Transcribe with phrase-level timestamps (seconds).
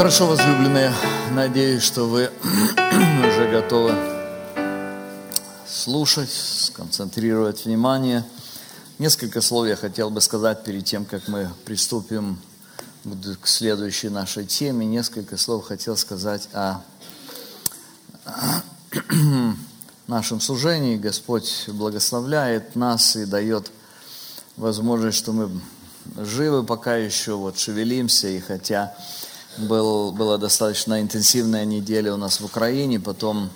[0.00, 0.94] Хорошо, возлюбленные.
[1.32, 3.94] Надеюсь, что вы уже готовы
[5.68, 8.24] слушать, сконцентрировать внимание.
[8.98, 12.38] Несколько слов я хотел бы сказать перед тем, как мы приступим
[13.42, 14.86] к следующей нашей теме.
[14.86, 16.80] Несколько слов хотел сказать о
[20.06, 20.96] нашем служении.
[20.96, 23.70] Господь благословляет нас и дает
[24.56, 25.50] возможность, что мы
[26.16, 28.96] живы пока еще, вот шевелимся, и хотя
[29.60, 33.50] был, была достаточно интенсивная неделя у нас в Украине, потом,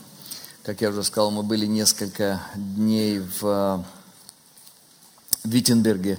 [0.62, 3.84] как я уже сказал, мы были несколько дней в
[5.44, 6.18] Виттенберге,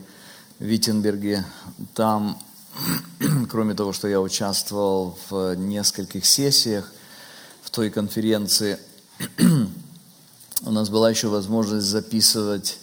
[0.59, 1.45] Виттенберге,
[1.93, 2.37] там,
[3.49, 6.91] кроме того, что я участвовал в нескольких сессиях
[7.63, 8.77] в той конференции,
[10.61, 12.77] у нас была еще возможность записывать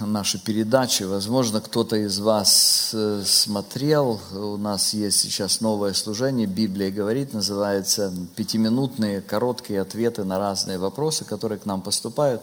[0.00, 1.04] наши передачи.
[1.04, 4.20] Возможно, кто-то из вас э, смотрел.
[4.32, 11.24] У нас есть сейчас новое служение, Библия говорит, называется «Пятиминутные короткие ответы на разные вопросы,
[11.24, 12.42] которые к нам поступают».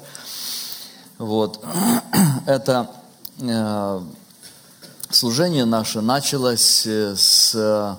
[1.17, 1.63] Вот.
[2.45, 2.89] Это
[3.39, 4.01] э,
[5.09, 7.97] служение наше началось э, с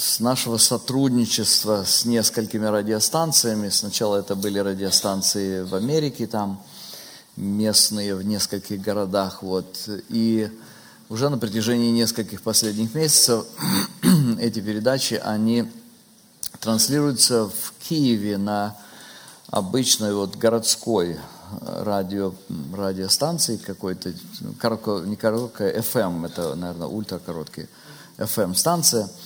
[0.00, 3.68] с нашего сотрудничества с несколькими радиостанциями.
[3.68, 6.62] Сначала это были радиостанции в Америке, там
[7.36, 9.42] местные в нескольких городах.
[9.42, 9.88] Вот.
[10.08, 10.50] И
[11.10, 13.44] уже на протяжении нескольких последних месяцев
[14.40, 15.70] эти передачи, они
[16.60, 18.76] транслируются в Киеве на
[19.48, 21.18] обычной вот городской
[21.60, 22.32] радио,
[22.72, 27.68] радиостанции какой-то, не короткая, FM, это, наверное, ультракороткий
[28.16, 29.10] FM-станция–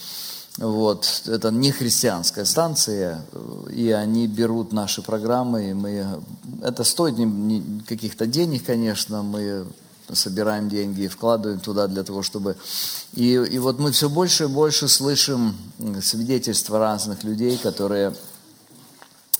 [0.58, 3.22] вот, это не христианская станция,
[3.70, 6.22] и они берут наши программы, и мы,
[6.62, 7.16] это стоит
[7.88, 9.66] каких-то денег, конечно, мы
[10.12, 12.56] собираем деньги и вкладываем туда для того, чтобы...
[13.14, 15.56] И, и вот мы все больше и больше слышим
[16.02, 18.14] свидетельства разных людей, которые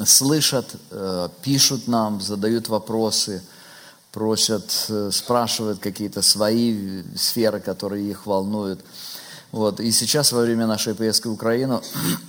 [0.03, 3.42] слышат, э, пишут нам, задают вопросы,
[4.10, 8.80] просят, э, спрашивают какие-то свои сферы, которые их волнуют.
[9.54, 9.78] Вот.
[9.78, 11.81] И сейчас во время нашей поездки в Украину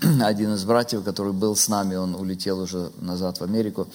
[0.21, 3.87] один из братьев, который был с нами, он улетел уже назад в Америку,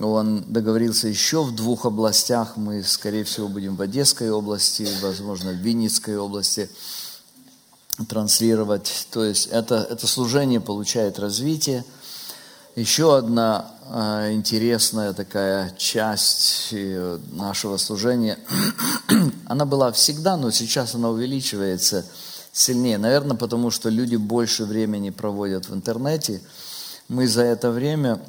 [0.00, 2.56] он договорился еще в двух областях.
[2.56, 6.70] Мы, скорее всего, будем в Одесской области, возможно, в Винницкой области
[8.08, 9.08] транслировать.
[9.10, 11.84] То есть это, это служение получает развитие.
[12.76, 18.38] Еще одна э, интересная такая часть э, нашего служения,
[19.44, 22.06] она была всегда, но сейчас она увеличивается–
[22.54, 22.98] сильнее.
[22.98, 26.40] Наверное, потому что люди больше времени проводят в интернете.
[27.08, 28.22] Мы за это время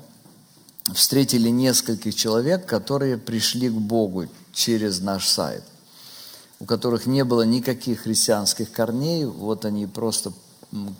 [0.94, 5.64] встретили нескольких человек, которые пришли к Богу через наш сайт,
[6.60, 9.26] у которых не было никаких христианских корней.
[9.26, 10.34] Вот они просто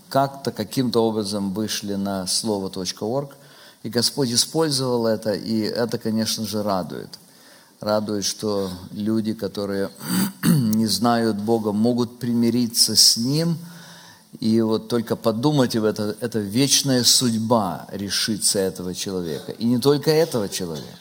[0.10, 3.36] как-то, каким-то образом вышли на слово.орг,
[3.82, 7.10] и Господь использовал это, и это, конечно же, радует–
[7.80, 9.90] радует, что люди, которые
[10.44, 13.58] не знают Бога, могут примириться с Ним.
[14.40, 19.54] И вот только подумайте это, это вечная судьба решиться этого человека.
[19.54, 21.00] И не только этого человека,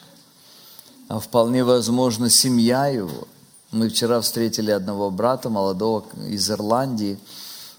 [1.07, 3.27] а вполне возможно семья его.
[3.71, 7.19] Мы вчера встретили одного брата, молодого из Ирландии,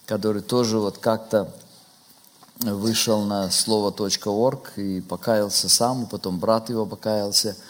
[0.05, 1.51] который тоже вот как-то
[2.61, 7.57] вышел на слово.орг и покаялся сам, потом брат его покаялся–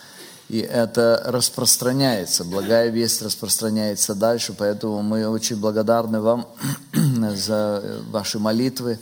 [0.49, 6.47] и это распространяется, благая весть распространяется дальше, поэтому мы очень благодарны вам
[7.35, 9.01] за ваши молитвы.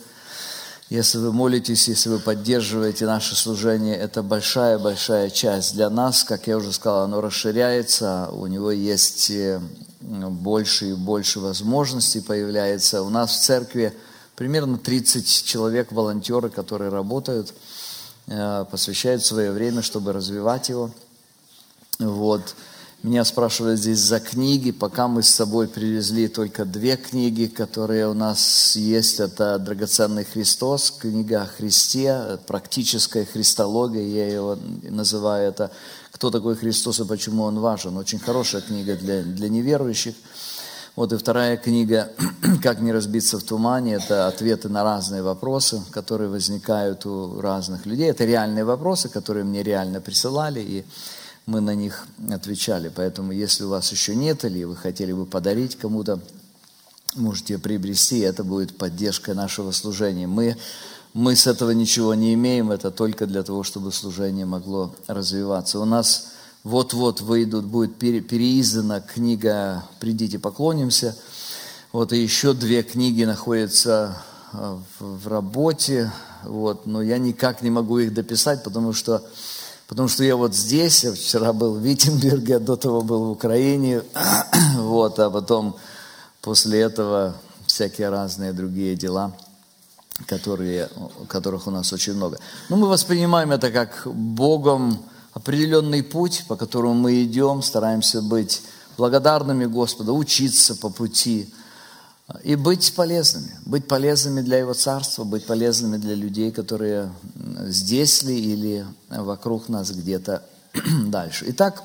[0.89, 6.25] Если вы молитесь, если вы поддерживаете наше служение, это большая-большая часть для нас.
[6.25, 9.61] Как я уже сказал, оно расширяется, у него есть э,
[10.01, 13.03] больше и больше возможностей появляется.
[13.03, 13.95] У нас в церкви
[14.37, 17.53] примерно 30 человек, волонтеры, которые работают,
[18.29, 20.91] э, посвящают свое время, чтобы развивать его–
[21.99, 22.55] вот.
[23.05, 28.15] Меня спрашивают здесь за книги, пока мы с собой привезли только две книги, которые у
[28.15, 29.21] нас есть.
[29.21, 34.59] Это «Драгоценный Христос», книга о Христе, практическая христология, я ее
[34.89, 35.71] называю это
[36.13, 37.95] «Кто такой Христос и почему он важен».
[37.99, 40.15] Очень хорошая книга для, для неверующих.
[40.97, 42.11] Вот и вторая книга
[42.63, 48.09] «Как не разбиться в тумане»– это ответы на разные вопросы, которые возникают у разных людей.
[48.09, 50.85] Это реальные вопросы, которые мне реально присылали, и
[51.47, 52.91] мы на них отвечали.
[52.95, 56.21] Поэтому, если у вас еще нет, или вы хотели бы подарить кому-то,
[57.15, 60.27] можете приобрести, это будет поддержка нашего служения.
[60.27, 60.57] Мы,
[61.13, 65.79] мы с этого ничего не имеем, это только для того, чтобы служение могло развиваться.
[65.79, 66.29] У нас
[66.65, 71.17] вот-вот выйдут, будет переиздана книга «Придите, поклонимся».
[71.93, 74.17] Вот, и еще две книги находятся
[74.53, 76.11] э, в работе,
[76.43, 79.23] вот, но я никак не могу их дописать, потому что,
[79.89, 84.03] потому что я вот здесь, я вчера был в Виттенберге, до того был в Украине,
[84.77, 85.77] вот, а потом
[86.41, 87.37] после этого
[87.67, 89.33] всякие разные другие дела,
[90.27, 90.89] которые,
[91.29, 92.39] которых у нас очень много.
[92.69, 95.03] Но мы воспринимаем это как Богом
[95.33, 98.63] определенный путь, по которому мы идем, стараемся быть
[98.97, 101.53] благодарными Господу, учиться по пути–
[102.43, 107.13] и быть полезными, быть полезными для Его Царства, быть полезными для людей, которые
[107.67, 110.43] здесь ли или вокруг нас где-то
[111.07, 111.45] дальше.
[111.49, 111.83] Итак,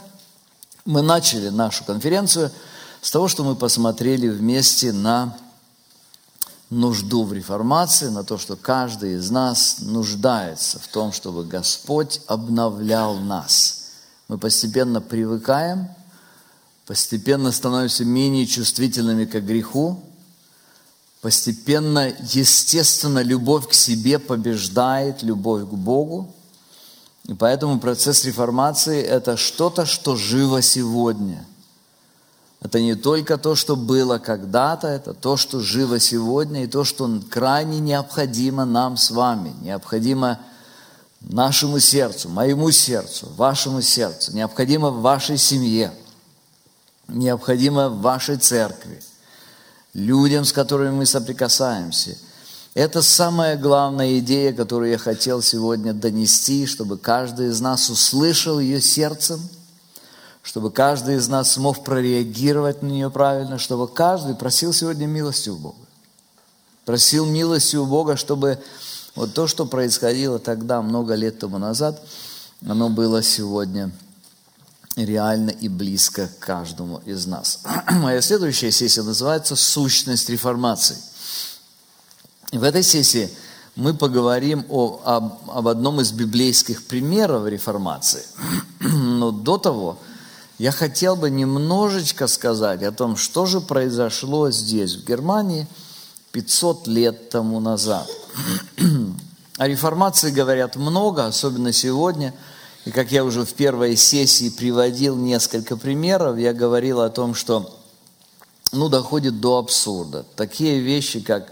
[0.86, 2.52] мы начали нашу конференцию
[3.02, 5.38] с того, что мы посмотрели вместе на
[6.70, 13.16] нужду в реформации, на то, что каждый из нас нуждается в том, чтобы Господь обновлял
[13.16, 13.90] нас.
[14.30, 15.90] Мы постепенно привыкаем,
[16.86, 20.02] постепенно становимся менее чувствительными к греху,
[21.22, 26.34] Постепенно, естественно, любовь к себе побеждает любовь к Богу.
[27.26, 31.46] И поэтому процесс реформации– это что-то, что живо сегодня.
[32.62, 37.22] Это не только то, что было когда-то, это то, что живо сегодня, и то, что
[37.30, 40.40] крайне необходимо нам с вами, необходимо
[41.22, 45.94] нашему сердцу, моему сердцу, вашему сердцу, необходимо в вашей семье,
[47.10, 49.02] необходимо в вашей церкви–
[49.94, 52.18] людям, с которыми мы соприкасаемся.
[52.74, 58.80] Это самая главная идея, которую я хотел сегодня донести, чтобы каждый из нас услышал ее
[58.80, 59.40] сердцем,
[60.44, 65.58] чтобы каждый из нас смог прореагировать на нее правильно, чтобы каждый просил сегодня милости у
[65.58, 65.78] Бога.
[66.86, 68.60] Просил милости у Бога, чтобы
[69.16, 72.02] вот то, что происходило тогда, много лет тому назад,
[72.66, 73.92] оно было сегодня–
[75.06, 77.62] реально и близко каждому из нас.
[77.90, 80.98] Моя следующая сессия называется «Сущность реформации».
[82.52, 83.30] в этой сессии
[83.76, 88.24] мы поговорим о, об, об одном из библейских примеров реформации.
[88.80, 89.98] Но до того
[90.58, 95.68] я хотел бы немножечко сказать о том, что же произошло здесь, в Германии,
[96.32, 98.10] 500 лет тому назад.
[99.58, 102.34] О реформации говорят много, особенно сегодня–
[102.86, 107.76] и как я уже в первой сессии приводил несколько примеров, я говорил о том, что
[108.72, 110.26] ну, доходит до абсурда.
[110.36, 111.52] Такие вещи, как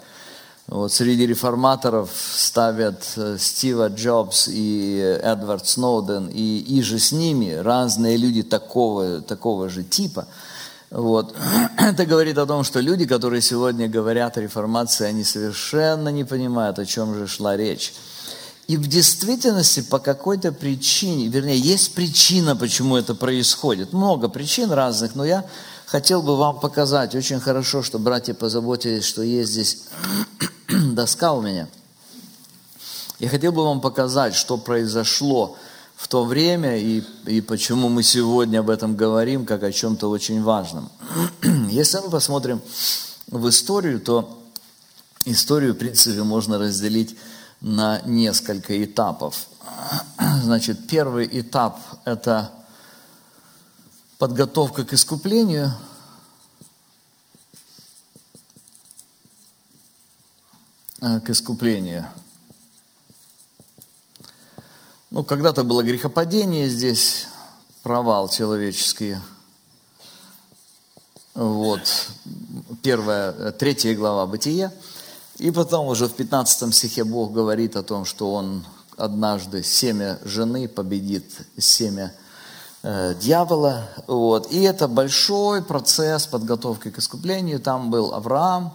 [0.68, 7.54] вот среди реформаторов ставят э, Стива Джобс и Эдвард Сноуден, и, и же с ними
[7.54, 10.28] разные люди такого, такого же типа.
[10.92, 11.34] Вот.
[11.78, 16.80] Это говорит о том, что люди, которые сегодня говорят о реформации, они совершенно не понимают,
[16.80, 17.94] о чем же шла речь.
[18.68, 23.94] И в действительности по какой-то причине, вернее, есть причина, почему это происходит.
[23.94, 25.46] Много причин разных, но я
[25.86, 27.16] хотел бы вам показать.
[27.16, 29.84] Очень хорошо, что братья позаботились, что есть здесь
[30.68, 31.70] доска у меня.
[33.20, 35.58] Я хотел бы вам показать, что произошло
[35.96, 40.44] в то время и, и почему мы сегодня об этом говорим, как о чем-то очень
[40.44, 40.92] важном.
[41.72, 42.62] Если мы посмотрим
[43.32, 44.38] в историю, то
[45.24, 47.18] историю, в принципе, можно разделить
[47.62, 49.48] на несколько этапов.
[50.44, 52.52] Значит, первый этап– это
[54.18, 55.72] подготовка к искуплению.
[61.02, 62.08] Э, к искуплению.
[65.10, 67.28] Ну, когда-то было грехопадение здесь,
[67.82, 69.18] провал человеческий.
[71.34, 72.10] Вот,
[72.82, 74.72] первая, третья глава Бытия–
[75.40, 78.66] и потом уже в 15 стихе Бог говорит о том, что Он
[78.98, 81.26] однажды семя жены победит
[81.58, 82.14] семя
[82.82, 83.90] э, дьявола.
[84.08, 84.52] Вот.
[84.52, 87.60] И это большой процесс подготовки к искуплению.
[87.60, 88.74] Там был Авраам,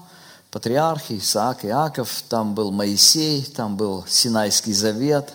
[0.52, 5.30] патриархи, Исаак, Иаков, там был Моисей, там был Синайский завет,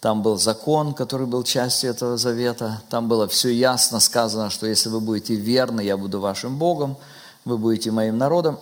[0.00, 2.80] там был закон, который был частью этого завета.
[2.88, 6.96] Там было все ясно сказано, что если вы будете верны, я буду вашим Богом,
[7.44, 8.58] вы будете моим народом.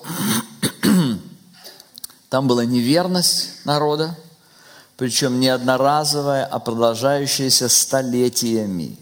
[2.35, 4.19] Там была неверность народа,
[4.97, 8.99] причем не одноразовая, а продолжающаяся столетиями.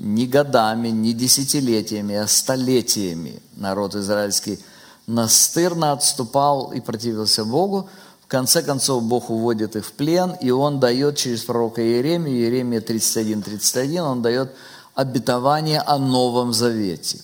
[0.00, 4.58] Не годами, не десятилетиями, а столетиями народ израильский
[5.06, 7.88] настырно отступал и противился Богу.
[8.24, 12.80] В конце концов, Бог уводит их в плен, и Он дает через пророка Иеремию, Иеремия
[12.80, 14.52] 31-31, Он дает
[14.96, 17.20] обетование о Новом Завете.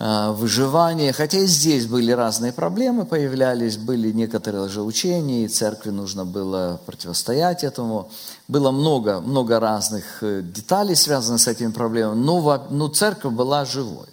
[0.00, 1.12] Э, выживания.
[1.12, 7.62] Хотя и здесь были разные проблемы, появлялись, были некоторые лжеучения, и церкви нужно было противостоять
[7.62, 8.10] этому.
[8.48, 14.08] Было много, много разных э, деталей, связанных с этими проблемами, но, но церковь была живой.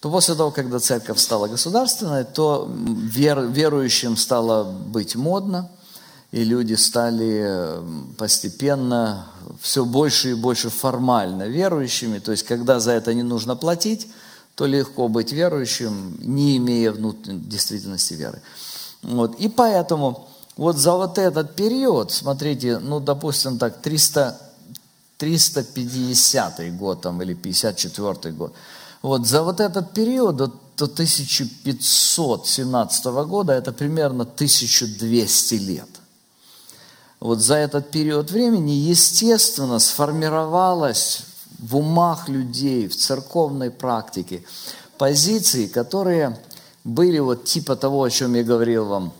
[0.00, 5.70] То после того, когда церковь стала государственной, то вер, верующим стало быть модно,
[6.32, 7.78] и люди стали
[8.18, 9.26] постепенно
[9.60, 12.18] все больше и больше формально верующими.
[12.18, 14.08] То есть, когда за это не нужно платить,
[14.54, 18.40] то легко быть верующим, не имея внутренней действительности веры.
[19.02, 19.34] Вот.
[19.40, 24.40] И поэтому вот за вот этот период, смотрите, ну, допустим так, 300,
[25.18, 28.54] 350 год там, или 54 год,
[29.02, 30.46] вот за вот этот период до,
[30.76, 35.88] до 1517 года это примерно 1200 лет.
[37.20, 41.24] Вот за этот период времени, естественно, сформировалась
[41.64, 44.42] в умах людей, в церковной практике
[44.98, 46.38] позиции, которые
[46.84, 49.12] были вот типа того, о чем я говорил вам,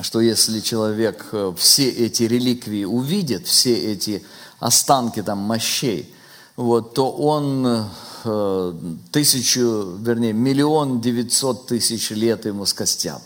[0.00, 4.24] что если человек э, все эти реликвии увидит, все эти
[4.58, 6.14] останки там мощей,
[6.56, 7.86] вот, то он
[8.24, 8.74] э,
[9.12, 13.22] тысячу, вернее, миллион девятьсот тысяч лет ему скостят.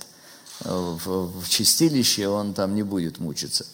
[0.61, 3.65] Э, в, в чистилище он там не будет мучиться.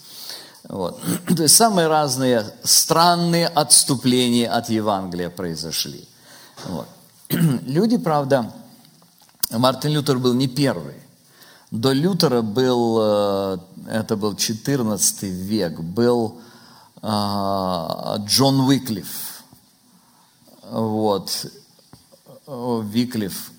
[0.69, 1.01] Вот.
[1.37, 6.07] То есть самые разные странные отступления от Евангелия произошли.
[6.67, 6.87] Вот.
[7.31, 8.53] Люди, правда,
[9.51, 10.95] Мартин Лютер был не первый.
[11.71, 16.41] До Лютера был, э, это был 14 век, был
[17.01, 17.07] э,
[18.27, 19.45] Джон Уиклиф.
[20.69, 21.47] Вот.
[22.47, 23.53] Виклиф,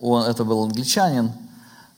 [0.00, 1.32] он, это был англичанин,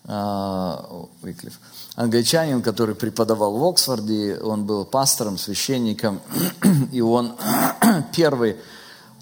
[0.06, 1.54] Уиклиф.
[1.54, 6.20] Uh, англичанин, который преподавал в Оксфорде, он был пастором, священником,
[6.92, 7.34] и он
[8.14, 8.56] первый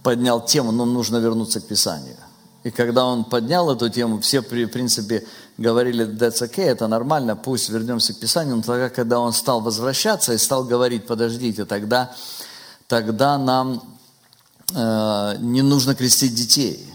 [0.02, 2.16] поднял тему, ну, нужно вернуться к Писанию.
[2.64, 5.26] И когда он поднял эту тему, все, в принципе,
[5.58, 8.56] говорили, that's okay, это нормально, пусть вернемся к Писанию.
[8.56, 12.12] Но тогда, когда он стал возвращаться и стал говорить, подождите, тогда,
[12.86, 13.82] тогда нам
[14.74, 16.88] э, не нужно крестить детей.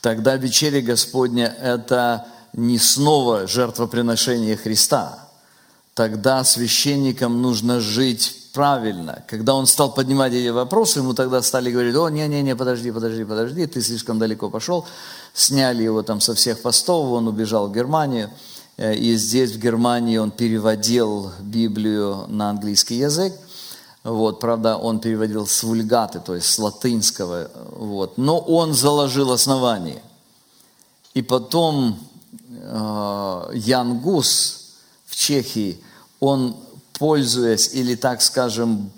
[0.00, 5.18] Тогда вечеря Господня– это не снова жертвоприношение Христа.
[5.94, 9.22] Тогда священникам нужно жить правильно.
[9.28, 13.66] Когда он стал поднимать эти вопросы, ему тогда стали говорить, о, не-не-не, подожди, подожди, подожди,
[13.66, 14.86] ты слишком далеко пошел.
[15.34, 18.30] Сняли его там со всех постов, он убежал в Германию.
[18.78, 23.34] Э, и здесь, в Германии, он переводил Библию на английский язык.
[24.04, 27.50] Вот, правда, он переводил с вульгаты, то есть с латынского.
[27.72, 28.18] Вот.
[28.18, 30.02] Но он заложил основание.
[31.12, 31.98] И потом
[32.68, 34.72] Ян Гус
[35.06, 35.80] в Чехии,
[36.18, 36.56] он,
[36.98, 38.90] пользуясь, или так скажем,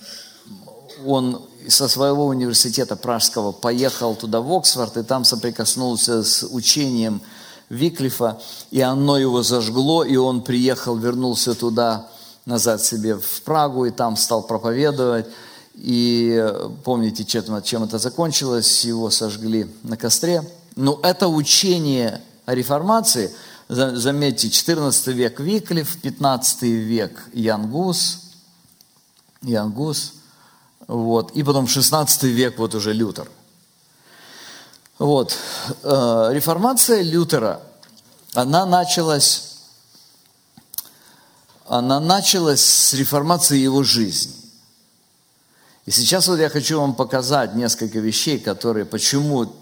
[1.06, 7.20] он со своего университета пражского поехал туда, в Оксфорд, и там соприкоснулся с учением
[7.68, 12.08] Виклифа, и оно его зажгло, и он приехал, вернулся туда,
[12.46, 15.26] назад себе в Прагу, и там стал проповедовать.
[15.74, 16.42] И
[16.84, 20.50] помните, чем, чем это закончилось, его сожгли на костре.
[20.74, 23.30] Но это учение о реформации–
[23.68, 28.20] Заметьте, 14 век Виклиф, 15 век Янгус,
[29.42, 30.14] Янгус,
[30.86, 33.30] вот, и потом 16 век вот уже Лютер.
[34.98, 35.36] Вот,
[35.82, 37.60] э, реформация Лютера,
[38.32, 39.58] она началась,
[41.66, 44.32] она началась с реформации его жизни.
[45.84, 49.52] И сейчас вот я хочу вам показать несколько вещей, которые, почему,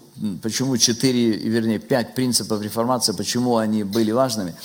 [0.41, 4.55] почему четыре, вернее, пять принципов реформации, почему они были важными.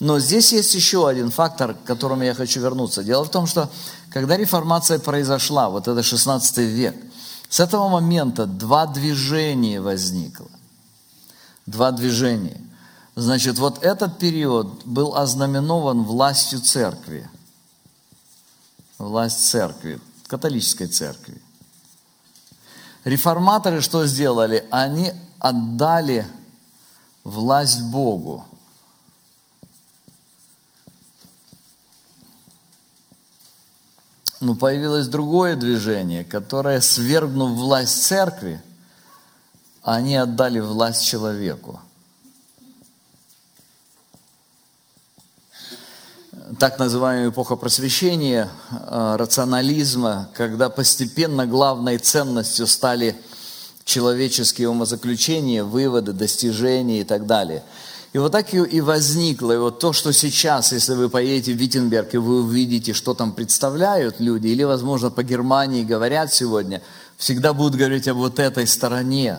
[0.00, 3.04] Но здесь есть еще один фактор, к которому я хочу вернуться.
[3.04, 3.70] Дело в том, что
[4.10, 6.96] когда реформация произошла, вот это 16 век,
[7.48, 10.48] с этого момента два движения возникло.
[11.66, 12.60] Два движения.
[13.14, 17.28] Значит, вот этот период был ознаменован властью церкви.
[18.98, 20.00] Власть церкви
[20.32, 21.42] католической церкви.
[23.04, 24.66] Реформаторы что сделали?
[24.70, 26.26] Они отдали
[27.24, 28.44] власть Богу.
[34.40, 38.60] Но появилось другое движение, которое, свергнув власть церкви,
[39.82, 41.80] они отдали власть человеку–
[46.58, 53.16] так называемая эпоха просвещения, э, рационализма, когда постепенно главной ценностью стали
[53.84, 57.62] человеческие умозаключения, выводы, достижения и так далее.
[58.12, 59.52] И вот так и возникло.
[59.52, 63.32] И вот то, что сейчас, если вы поедете в Виттенберг, и вы увидите, что там
[63.32, 66.82] представляют люди, или, возможно, по Германии говорят сегодня,
[67.16, 69.38] всегда будут говорить об вот этой стороне,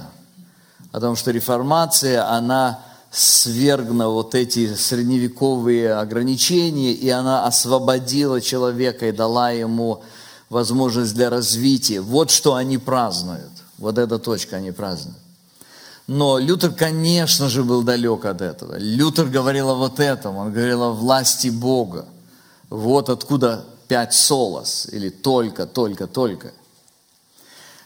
[0.91, 2.79] о том, что реформация, она
[3.13, 10.03] свергла вот эти средневековые ограничения, и она освободила человека и дала ему
[10.49, 12.01] возможность для развития.
[12.01, 13.51] Вот что они празднуют.
[13.77, 15.17] Вот эта точка они празднуют.
[16.07, 18.77] Но Лютер, конечно же, был далек от этого.
[18.77, 22.05] Лютер говорил о вот этом, он говорил о власти Бога.
[22.69, 26.51] Вот откуда пять солос, или только, только, только.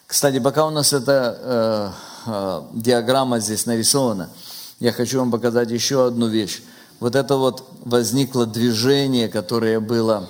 [0.06, 1.94] Кстати, пока у нас эта
[2.26, 4.30] э, э, диаграмма здесь нарисована–
[4.80, 6.62] я хочу вам показать еще одну вещь.
[7.00, 10.30] Вот это вот возникло движение, которое было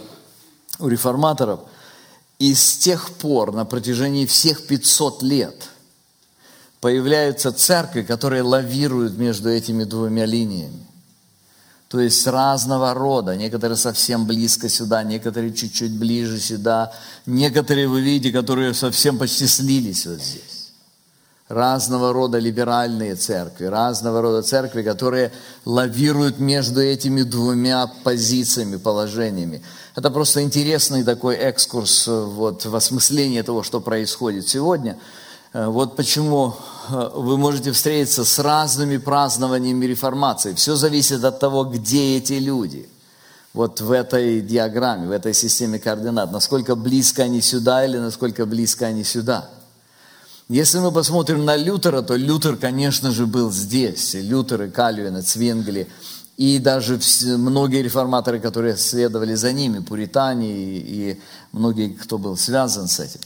[0.80, 1.62] у реформаторов.
[2.40, 5.70] И с тех пор, на протяжении всех 500 лет,
[6.82, 10.86] появляются церкви, которые лавируют между этими двумя линиями.
[11.88, 13.36] То есть разного рода.
[13.36, 16.94] Некоторые совсем близко сюда, некоторые чуть-чуть ближе сюда.
[17.26, 20.57] Некоторые, вы видите, которые совсем почти слились вот здесь
[21.48, 25.32] разного рода либеральные церкви, разного рода церкви, которые
[25.66, 29.62] лавируют между этими двумя позициями, положениями.
[29.96, 34.98] Это просто интересный такой экскурс вот, в осмыслении того, что происходит сегодня.
[35.54, 36.54] Э, вот почему
[36.90, 40.54] э, вы можете встретиться с разными празднованиями реформации.
[40.54, 42.90] Все зависит от того, где эти люди.
[43.54, 46.32] Вот в этой диаграмме, в этой системе координат.
[46.32, 49.50] Насколько близко они сюда или насколько близко они сюда.
[50.50, 54.16] Если мы посмотрим на Лютера, то Лютер, конечно же, был здесь.
[54.16, 55.90] И Лютер и Кальвин, и Цвингли,
[56.38, 57.00] и даже
[57.36, 63.20] многие реформаторы, которые следовали за ними, пуритане и многие, кто был связан с этим.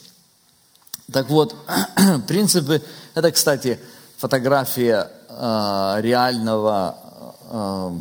[1.12, 1.56] Так вот,
[2.28, 2.82] принципы,
[3.14, 3.80] это, кстати,
[4.18, 6.98] фотография э, реального
[7.52, 7.92] э,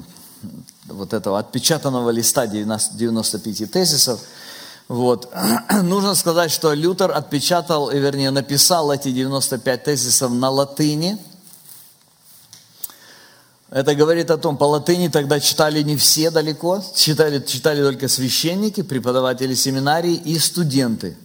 [0.86, 4.20] вот этого отпечатанного листа 95 тезисов–
[4.90, 5.32] вот.
[5.84, 11.16] Нужно сказать, что Лютер отпечатал, вернее, написал эти 95 тезисов на латыни.
[13.70, 18.82] Это говорит о том, по латыни тогда читали не все далеко, читали, читали только священники,
[18.82, 21.16] преподаватели семинарии и студенты.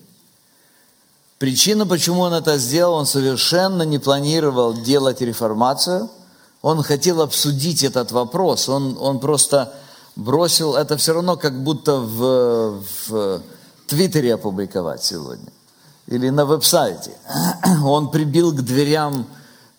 [1.40, 6.12] Причина, почему он это сделал, он совершенно не планировал делать реформацию.
[6.62, 8.70] Он хотел обсудить этот вопрос.
[8.70, 9.74] Он, он просто
[10.16, 13.42] бросил это все равно, как будто в, в
[13.88, 15.52] Твиттере опубликовать сегодня.
[16.08, 17.12] Или на веб-сайте.
[17.84, 19.28] Он прибил к дверям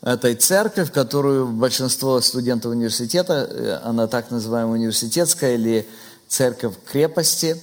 [0.03, 5.89] этой церкви, в которую большинство студентов университета, э, она так называемая университетская или
[6.29, 7.61] церковь крепости,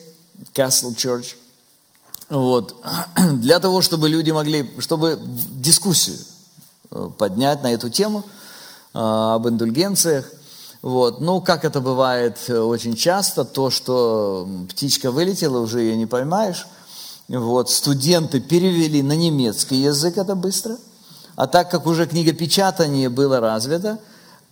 [0.53, 1.35] Castle Church,
[2.29, 2.75] вот,
[3.33, 6.17] для того, чтобы люди могли, чтобы дискуссию
[6.91, 8.23] э, поднять на эту тему
[8.93, 10.25] э, об индульгенциях–
[10.83, 11.21] вот.
[11.21, 16.67] Ну, как это бывает э, очень часто, то, что птичка вылетела, уже ее не поймаешь.
[17.29, 17.69] Вот.
[17.69, 20.75] Студенты перевели на немецкий язык это быстро.
[21.37, 23.97] А так как уже книгопечатание было развито,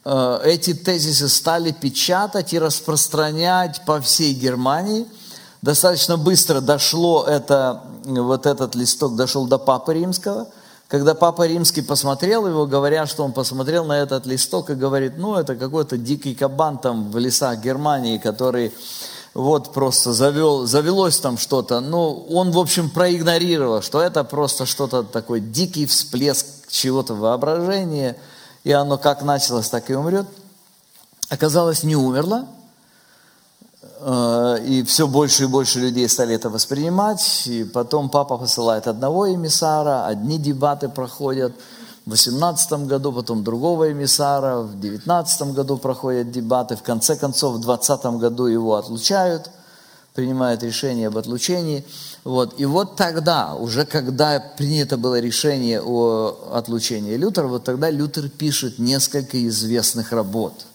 [0.05, 5.07] э, эти тезисы стали печатать и распространять по всей Германии.
[5.61, 10.47] Достаточно быстро дошло это, вот этот листок дошел до Папы Римского,
[10.91, 15.35] Когда Папа Римский посмотрел его, говорят, что он посмотрел на этот листок и говорит, ну,
[15.35, 18.73] это какой-то дикий кабан там в лесах Германии, который
[19.33, 21.79] вот просто завел, завелось там что-то.
[21.79, 28.17] Ну, он, в общем, проигнорировал, что это просто что-то такой дикий всплеск чего-то воображения,
[28.65, 30.27] и оно как началось, так и умрет.
[31.29, 32.49] Оказалось, не умерло,
[34.03, 37.43] и все больше и больше людей стали это воспринимать.
[37.47, 41.53] И потом папа посылает одного эмиссара, одни дебаты проходят–
[42.05, 47.61] в 2018 году, потом другого эмиссара, в 2019 году проходят дебаты, в конце концов в
[47.61, 49.51] 2020 году его отлучают,
[50.15, 51.85] принимают решение об отлучении.
[52.23, 52.59] Вот.
[52.59, 58.79] И вот тогда, уже когда принято было решение о отлучении Лютера, вот тогда Лютер пишет
[58.79, 60.65] несколько известных работ.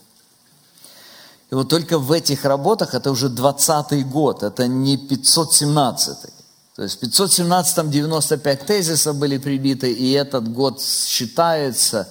[1.51, 6.31] И вот только в этих работах, это уже 20 год, это не 517 -й.
[6.77, 12.09] То есть в 517-м 95 тезисов были прибиты, и этот год считается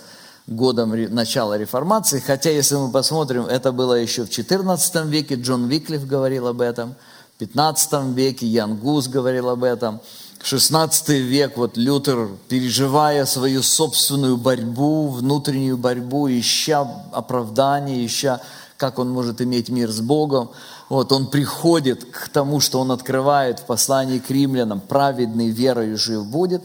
[0.48, 6.08] годом начала реформации, хотя если мы посмотрим, это было еще в 14 веке, Джон Виклиф
[6.08, 6.96] говорил об этом,
[7.36, 10.00] в 15 веке Ян Гус говорил об этом,
[10.44, 18.42] 16 век, вот Лютер, переживая свою собственную борьбу, внутреннюю борьбу, ища оправдания, ища,
[18.78, 20.52] как он может иметь мир с Богом,
[20.90, 26.26] вот он приходит к тому, что он открывает в послании к римлянам, праведный верою жив
[26.26, 26.64] будет.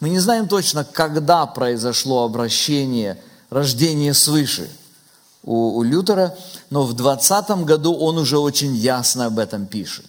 [0.00, 4.68] Мы не знаем точно, когда произошло обращение, рождение свыше
[5.44, 6.36] у, у Лютера,
[6.70, 10.06] но в 20 году он уже очень ясно об этом пишет.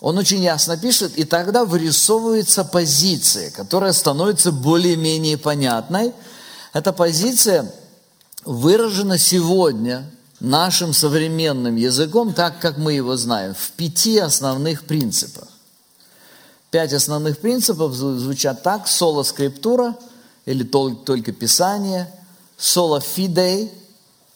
[0.00, 6.14] Он очень ясно пишет, и тогда вырисовывается позиция, которая становится более-менее понятной.
[6.72, 7.70] Эта позиция
[8.50, 10.10] выражена сегодня
[10.40, 15.46] нашим современным языком, так как мы его знаем, в пяти основных принципах.
[16.72, 18.88] Пять основных принципов звучат так.
[18.88, 19.96] Соло скриптура,
[20.46, 22.12] или только Писание,
[22.56, 23.72] соло фидей,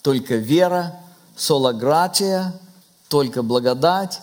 [0.02, 0.94] только вера,
[1.36, 2.54] соло гратия,
[3.08, 4.20] только благодать,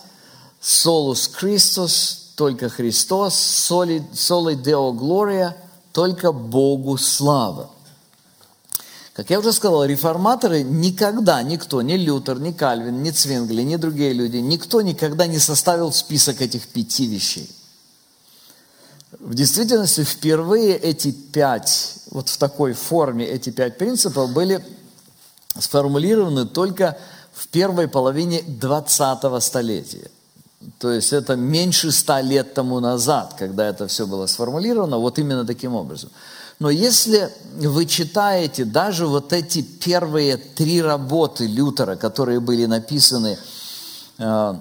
[0.58, 5.54] солус Христос, только Христос, соли, соли Део Глория,
[5.92, 7.68] только Богу слава.
[9.14, 14.14] Как я уже сказал, реформаторы никогда, никто, ни Лютер, ни Кальвин, ни Цвингли, ни другие
[14.14, 17.50] люди, никто никогда не составил список этих пяти вещей.
[19.20, 24.64] В действительности впервые эти пять, вот в такой форме эти пять принципов были
[25.58, 26.96] сформулированы только
[27.34, 30.10] в первой половине 20-го столетия.
[30.78, 35.44] То есть это меньше ста лет тому назад, когда это все было сформулировано, вот именно
[35.44, 36.10] таким образом.
[36.62, 43.36] Но если вы читаете даже вот эти первые три работы Лютера, которые были написаны
[44.18, 44.54] э,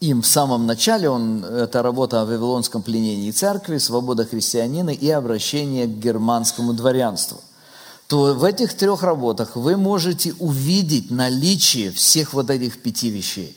[0.00, 5.86] им в самом начале, он, это работа о Вавилонском пленении церкви, свобода христианина и обращение
[5.86, 7.40] к германскому дворянству,
[8.08, 13.56] то в этих трех работах вы можете увидеть наличие всех вот этих пяти вещей.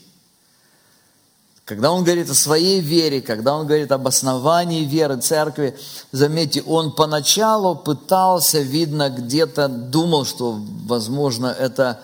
[1.70, 5.78] Когда он говорит о своей вере, когда он говорит об основании веры церкви,
[6.10, 12.00] заметьте, он поначалу пытался, видно, где-то думал, что, возможно, это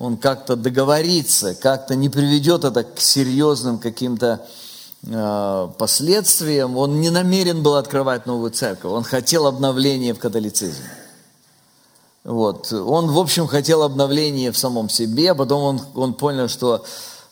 [0.00, 4.44] он как-то договорится, как-то не приведет это к серьезным каким-то
[5.04, 6.76] э, последствиям.
[6.76, 10.90] Он не намерен был открывать новую церковь, он хотел обновления в католицизме.
[12.24, 12.72] Вот.
[12.72, 16.84] Он, в общем, хотел обновления в самом себе, потом он, он понял, что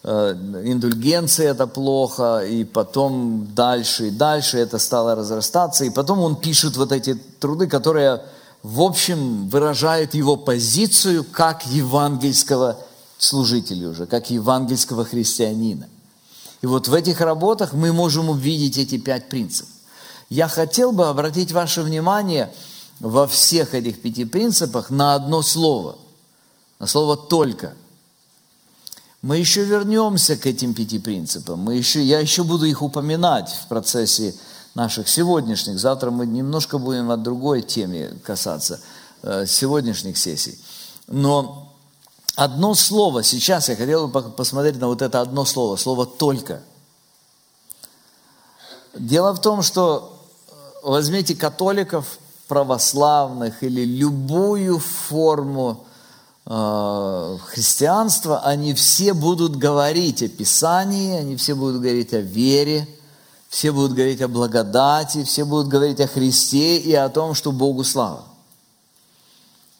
[0.05, 6.77] индульгенция это плохо, и потом дальше и дальше это стало разрастаться, и потом он пишет
[6.77, 8.23] вот эти труды, которые,
[8.63, 12.77] в общем, выражают его позицию как евангельского
[13.17, 15.89] служителя уже, как евангельского христианина.
[16.61, 19.73] И вот в этих работах мы можем увидеть эти пять принципов.
[20.29, 22.53] Я хотел бы обратить ваше внимание
[23.01, 25.97] во всех этих пяти принципах на одно слово,
[26.79, 27.75] на слово «только».
[29.25, 31.61] Мы еще вернемся к этим пяти принципам.
[31.61, 34.35] Мы еще, я еще буду их упоминать в процессе
[34.75, 35.79] наших сегодняшних.
[35.79, 38.83] Завтра мы немножко будем от другой теме касаться
[39.23, 40.59] э, сегодняшних сессий.
[41.07, 41.73] Но
[42.37, 46.61] одно слово, сейчас я хотел бы посмотреть на вот это одно слово, слово «только».
[48.93, 55.87] Дело в том, что э, возьмите католиков, православных или любую форму
[56.47, 62.87] христианства, они все будут говорить о Писании, они все будут говорить о вере,
[63.49, 67.83] все будут говорить о благодати, все будут говорить о Христе и о том, что Богу
[67.83, 68.25] слава.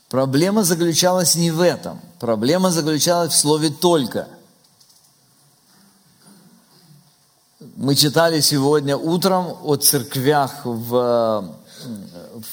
[0.09, 2.01] Проблема заключалась не в этом.
[2.19, 4.29] Проблема заключалась в слове «только».
[7.77, 11.55] Мы читали сегодня утром о церквях в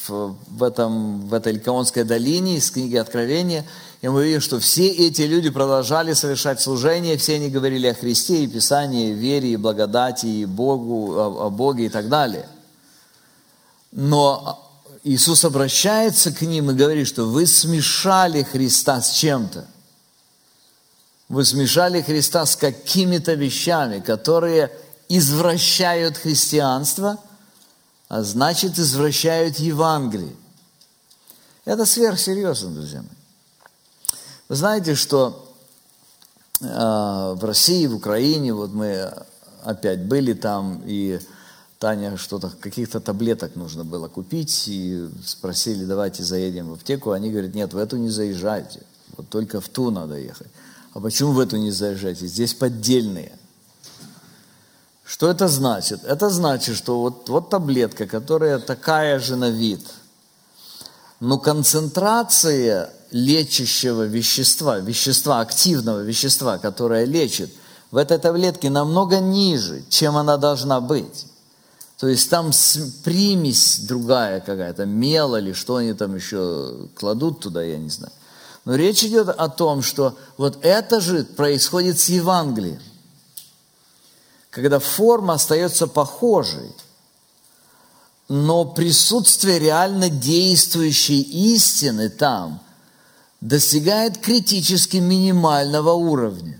[0.07, 3.65] в, в, этом, в этой Ликаонской долине из книги Откровения,
[4.01, 8.43] и мы видим, что все эти люди продолжали совершать служение, все они говорили о Христе
[8.43, 12.49] и Писании, вере и благодати, и Богу, о, о Боге и так далее.
[13.91, 14.59] Но
[15.03, 19.67] Иисус обращается к ним и говорит, что вы смешали Христа с чем-то.
[21.29, 24.71] Вы смешали Христа с какими-то вещами, которые
[25.09, 27.19] извращают христианство,
[28.09, 30.35] а значит извращают Евангелие.
[31.65, 33.20] Это сверхсерьезно, друзья мои.
[34.51, 35.55] Вы знаете, что
[36.59, 39.09] э, в России, в Украине, вот мы
[39.63, 41.21] опять были там, и
[41.79, 47.11] Таня что-то, каких-то таблеток нужно было купить, и спросили, давайте заедем в аптеку.
[47.11, 48.81] Они говорят, нет, в эту не заезжайте,
[49.15, 50.49] вот только в ту надо ехать.
[50.93, 52.27] А почему в эту не заезжайте?
[52.27, 53.31] Здесь поддельные.
[55.05, 56.03] Что это значит?
[56.03, 59.87] Это значит, что вот, вот таблетка, которая такая же на вид,
[61.21, 67.51] но концентрация лечащего вещества, вещества, активного вещества, которое лечит,
[67.91, 71.25] в этой таблетке намного ниже, чем она должна быть.
[71.97, 72.51] То есть там
[73.03, 78.13] примесь другая какая-то, мел или что они там еще кладут туда, я не знаю.
[78.65, 82.81] Но речь идет о том, что вот это же происходит с Евангелием.
[84.49, 86.71] Когда форма остается похожей,
[88.27, 92.61] но присутствие реально действующей истины там
[93.41, 96.59] достигает критически минимального уровня.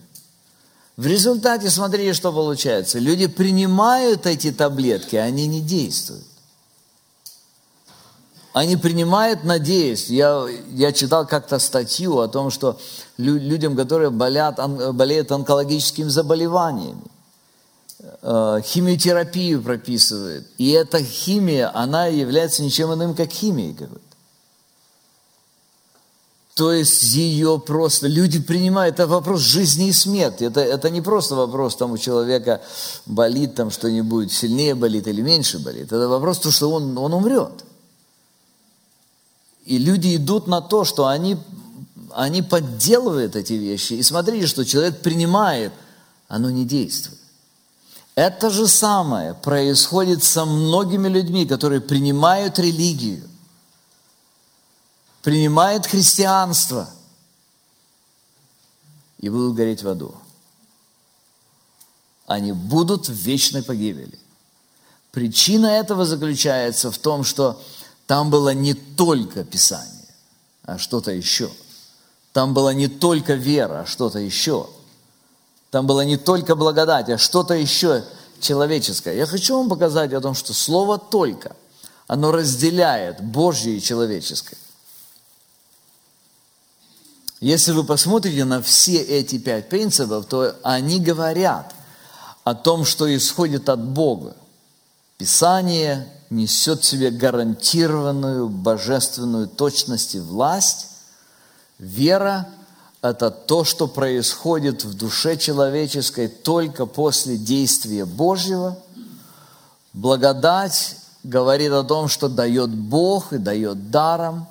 [0.98, 3.00] В результате, смотрите, что получается.
[3.00, 6.26] Люди принимают эти таблетки, а они не действуют.
[8.54, 10.10] Они принимают, надеясь.
[10.10, 12.78] Я, я читал как-то статью о том, что
[13.18, 14.60] людям, которые болят,
[14.94, 17.02] болеют онкологическими заболеваниями,
[18.22, 20.48] э, химиотерапию прописывают.
[20.58, 24.11] И эта химия, она является ничем иным, как химией какой-то.
[26.54, 30.44] То есть ее просто, люди принимают, это вопрос жизни и смерти.
[30.44, 32.62] Это, это не просто вопрос, там у человека
[33.06, 35.86] болит там что-нибудь, сильнее болит или меньше болит.
[35.86, 37.64] Это вопрос, то, что он, он умрет.
[39.66, 41.38] И люди идут на то, что они,
[42.14, 43.94] они подделывают эти вещи.
[43.94, 45.72] И смотрите, что человек принимает,
[46.28, 47.20] оно не действует.
[48.16, 53.24] Это же самое происходит со многими людьми, которые принимают религию
[55.22, 56.90] принимает христианство
[59.20, 60.16] и будут гореть в аду.
[62.26, 64.18] Они будут в вечной погибели.
[65.12, 67.62] Причина этого заключается в том, что
[68.08, 70.08] там было не только Писание,
[70.64, 71.52] а что-то еще.
[72.34, 74.70] Там была не только вера, а что-то еще.
[75.70, 78.06] Там была не только благодать, а что-то еще
[78.40, 79.16] человеческое.
[79.16, 81.56] Я хочу вам показать о том, что слово «только»,
[82.08, 84.58] оно разделяет Божье и человеческое.
[87.42, 91.74] Если вы посмотрите на все эти пять принципов, то они говорят
[92.44, 94.36] о том, что исходит от Бога.
[95.18, 100.88] Писание несет в себе гарантированную божественную точность и власть.
[101.80, 102.48] Вера–
[103.02, 108.78] это то, что происходит в душе человеческой только после действия Божьего.
[109.94, 114.46] Благодать говорит о том, что дает Бог и дает даром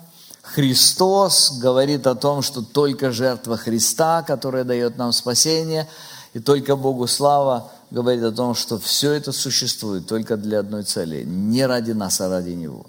[0.53, 5.87] Христос говорит о том, что только жертва Христа, которая дает нам спасение,
[6.33, 11.23] и только Богу слава говорит о том, что все это существует только для одной цели,
[11.23, 12.85] не ради нас, а ради Него.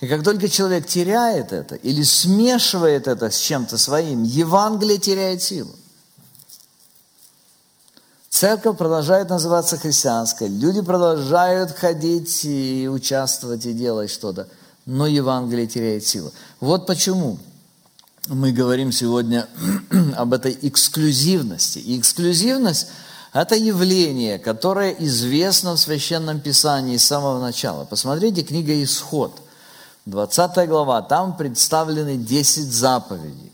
[0.00, 5.70] И как только человек теряет это или смешивает это с чем-то своим, Евангелие теряет силу.
[8.30, 14.48] Церковь продолжает называться христианской, люди продолжают ходить и участвовать и делать что-то–
[14.88, 16.32] но Евангелие теряет силу.
[16.60, 17.38] Вот почему
[18.26, 19.46] мы говорим сегодня
[20.16, 21.78] об этой эксклюзивности.
[21.78, 22.86] И эксклюзивность–
[23.34, 27.84] это явление, которое известно в Священном Писании с самого начала.
[27.84, 29.38] Посмотрите, книга «Исход»,
[30.06, 33.52] 20 глава, там представлены 10 заповедей.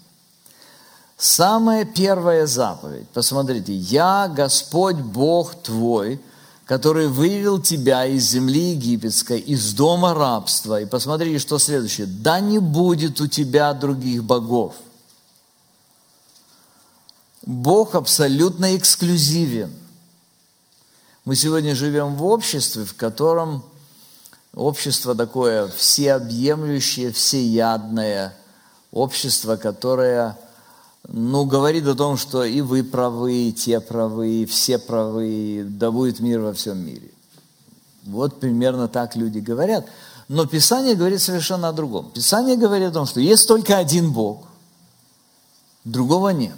[1.17, 6.21] Самая первая заповедь, посмотрите, «Я, Господь Бог твой,
[6.67, 10.81] который вывел тебя из земли египетской, из дома рабства.
[10.81, 12.07] И посмотрите, что следующее.
[12.07, 14.75] Да не будет у тебя других богов.
[17.43, 19.71] Бог абсолютно эксклюзивен.
[21.27, 23.65] Мы сегодня живем в обществе, в котором
[24.55, 28.35] общество такое всеобъемлющее, всеядное,
[28.91, 30.39] общество, которое
[31.09, 35.91] ну, говорит о том, что и вы правы, и те правы, и все правы, да
[35.91, 37.11] будет мир во всем мире.
[38.05, 39.87] Вот примерно так люди говорят.
[40.29, 42.11] Но Писание говорит совершенно о другом.
[42.11, 44.47] Писание говорит о том, что есть только один Бог,
[45.85, 46.57] другого нет.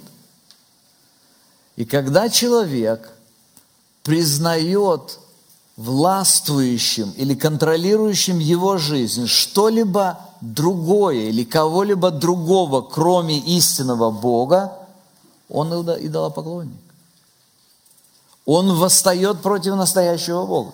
[1.75, 3.11] И когда человек
[4.03, 5.19] признает
[5.75, 14.73] властвующим или контролирующим его жизнь что-либо другое или кого-либо другого, кроме истинного Бога,
[15.49, 16.79] он идолопоклонник.
[18.45, 20.73] Он восстает против настоящего Бога.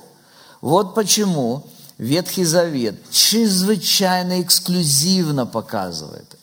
[0.61, 1.63] Вот почему
[1.97, 6.37] Ветхий Завет чрезвычайно эксклюзивно показывает это.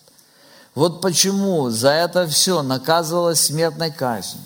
[0.74, 4.42] Вот почему за это все наказывалось смертной казнью.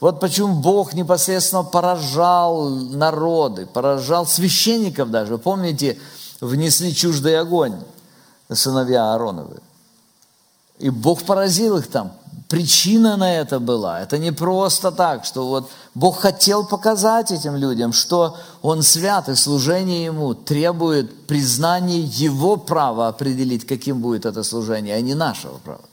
[0.00, 5.38] Вот почему Бог непосредственно поражал народы, поражал священников даже.
[5.38, 5.98] Помните,
[6.44, 7.76] внесли чуждый огонь
[8.52, 9.60] сыновья Аароновы.
[10.78, 12.12] И Бог поразил их там.
[12.48, 14.00] Причина на это была.
[14.00, 19.34] Это не просто так, что вот Бог хотел показать этим людям, что Он свят, и
[19.34, 25.84] служение Ему требует признания Его права определить, каким будет это служение, а не нашего права.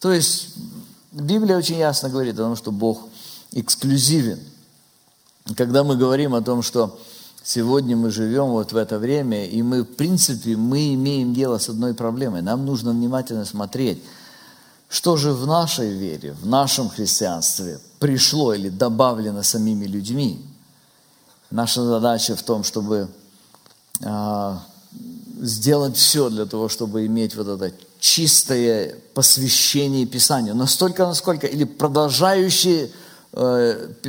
[0.00, 0.54] То есть
[1.12, 3.00] Библия очень ясно говорит о том, что Бог
[3.52, 4.40] эксклюзивен.
[5.56, 6.98] Когда мы говорим о том, что
[7.46, 11.68] сегодня мы живем вот в это время, и мы, в принципе, мы имеем дело с
[11.68, 12.42] одной проблемой.
[12.42, 14.02] Нам нужно внимательно смотреть,
[14.88, 20.44] что же в нашей вере, в нашем христианстве пришло или добавлено самими людьми.
[21.50, 23.08] Наша задача в том, чтобы
[24.04, 24.60] а,
[25.40, 30.56] сделать все для того, чтобы иметь вот это чистое посвящение Писанию.
[30.56, 33.05] Настолько, насколько, или продолжающее э,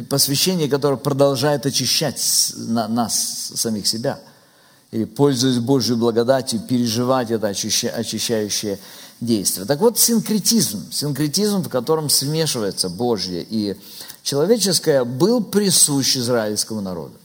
[0.09, 4.19] посвящение, которое продолжает очищать нас, самих себя.
[4.91, 8.79] И, пользуясь Божьей благодатью, переживать это очищающее
[9.19, 9.65] действие.
[9.65, 13.75] Так вот, синкретизм, синкретизм, в котором смешивается Божье и
[14.23, 17.15] человеческое, был присущ израильскому народу.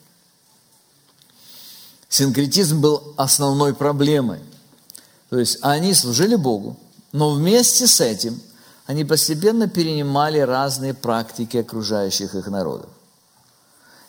[2.08, 4.40] Синкретизм был основной проблемой.
[5.30, 6.76] То есть они служили Богу,
[7.12, 8.40] но вместе с этим
[8.86, 12.90] они постепенно перенимали разные практики окружающих их народов.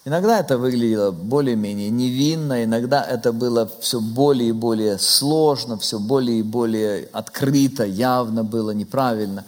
[0.06, 6.40] Иногда это выглядело более-менее невинно, иногда это было все более и более сложно, все более
[6.40, 9.46] и более открыто, явно было неправильно.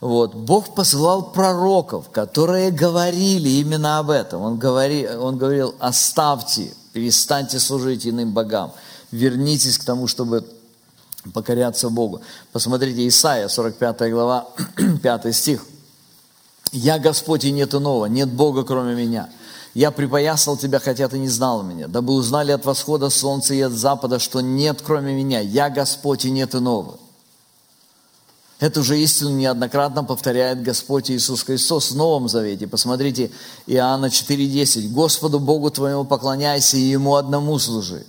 [0.00, 0.34] Вот.
[0.34, 4.42] Бог посылал пророков, которые говорили именно об этом.
[4.42, 8.72] Он, говори, он говорил, оставьте, перестаньте служить иным богам,
[9.12, 10.44] вернитесь к тому, чтобы
[11.32, 12.20] покоряться Богу.
[12.52, 14.48] Посмотрите, Исаия, 45 глава,
[15.02, 15.64] 5 стих.
[16.72, 19.28] «Я Господь и нет иного, нет Бога, кроме меня.
[19.74, 23.72] Я припоясал тебя, хотя ты не знал меня, дабы узнали от восхода солнца и от
[23.72, 25.40] запада, что нет, кроме меня.
[25.40, 26.98] Я Господь и нет иного».
[28.58, 32.68] Эту же истину неоднократно повторяет Господь Иисус Христос в Новом Завете.
[32.68, 33.32] Посмотрите,
[33.66, 34.88] Иоанна 4,10.
[34.92, 38.06] «Господу Богу твоему поклоняйся и Ему одному служи».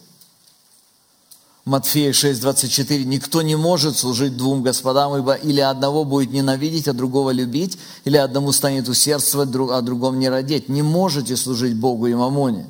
[1.65, 7.31] Матфея 6:24, никто не может служить двум господам, ибо или одного будет ненавидеть, а другого
[7.31, 10.67] любить, или одному станет усердствовать, а другому не родить.
[10.67, 12.67] Не можете служить Богу и мамоне.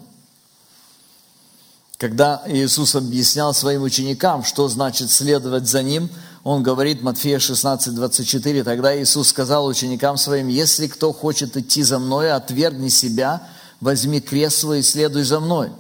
[1.98, 6.10] Когда Иисус объяснял своим ученикам, что значит следовать за Ним,
[6.44, 12.32] Он говорит, Матфея 16:24, тогда Иисус сказал ученикам своим, если кто хочет идти за Мной,
[12.32, 13.42] отвергни себя,
[13.82, 15.72] возьми кресло и следуй за Мной.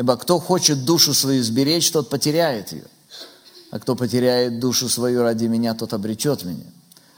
[0.00, 2.86] Ибо кто хочет душу свою сберечь, тот потеряет ее.
[3.70, 6.64] А кто потеряет душу свою ради меня, тот обретет меня.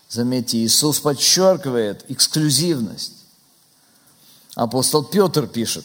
[0.09, 3.13] Заметьте, Иисус подчеркивает эксклюзивность.
[4.57, 5.85] Апостол Петр пишет,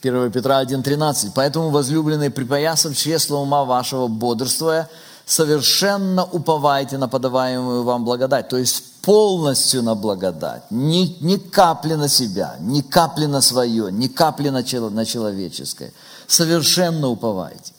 [0.00, 1.32] 1 Петра 1,13.
[1.34, 4.88] «Поэтому, возлюбленные, припоясав чресло ума вашего, бодрствуя,
[5.30, 8.48] совершенно уповайте на подаваемую вам благодать».
[8.48, 14.08] То есть полностью на благодать, ни, ни капли на себя, ни капли на свое, ни
[14.08, 15.92] капли на, на человеческое.
[16.26, 17.72] Совершенно уповайте.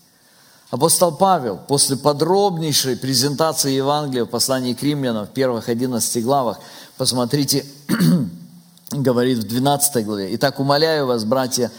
[0.69, 6.59] Апостол Павел после подробнейшей презентации Евангелия в послании к римлянам в первых 11 главах,
[6.97, 7.65] посмотрите,
[8.91, 11.69] говорит в 12 главе, «Итак, умоляю вас, братья,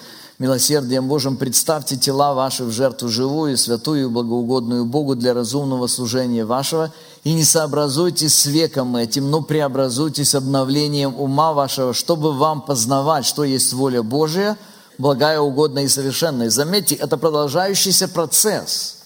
[0.42, 6.44] милосердием Божьим представьте тела ваши в жертву живую, святую и благоугодную Богу для разумного служения
[6.44, 13.24] вашего, и не сообразуйтесь с веком этим, но преобразуйтесь обновлением ума вашего, чтобы вам познавать,
[13.24, 14.58] что есть воля Божия,
[14.98, 16.50] благая, угодная и совершенная.
[16.50, 18.96] Заметьте, это продолжающийся процесс.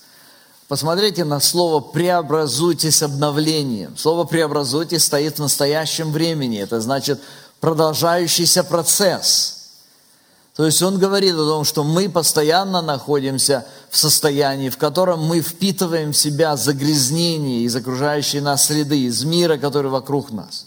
[0.68, 3.95] Посмотрите на слово «преобразуйтесь обновлением».
[3.99, 6.61] Слово «преобразуйтесь» стоит в настоящем времени.
[6.61, 7.20] Это значит
[7.61, 9.53] продолжающийся процесс–
[10.57, 15.42] то есть он говорит о том, что мы постоянно находимся в состоянии, в котором мы
[15.42, 20.66] впитываем в себя загрязнение из окружающей нас среды, из мира, который вокруг нас.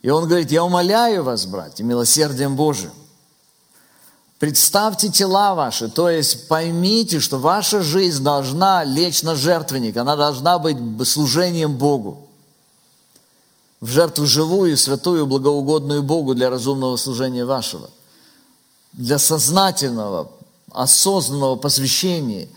[0.00, 2.92] И он говорит, я умоляю вас, братья, милосердием Божиим.
[4.38, 10.58] Представьте тела ваши, то есть поймите, что ваша жизнь должна лечь на жертвенник, она должна
[10.58, 12.28] быть служением Богу.
[13.80, 17.90] В жертву живую, святую, благоугодную Богу для разумного служения вашего.
[18.92, 20.30] Для сознательного,
[20.72, 22.48] осознанного посвящения.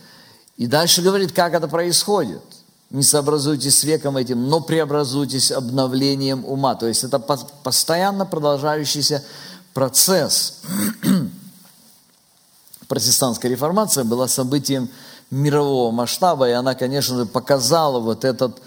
[0.56, 2.42] И дальше говорит, как это происходит.
[2.90, 6.74] Не сообразуйтесь с веком этим, но преобразуйтесь обновлением ума.
[6.74, 9.24] То есть это постоянно продолжающийся
[9.72, 10.60] процесс.
[12.88, 14.90] Протестантская реформация была событием
[15.30, 18.60] мирового масштаба, и она, конечно же, показала вот этот,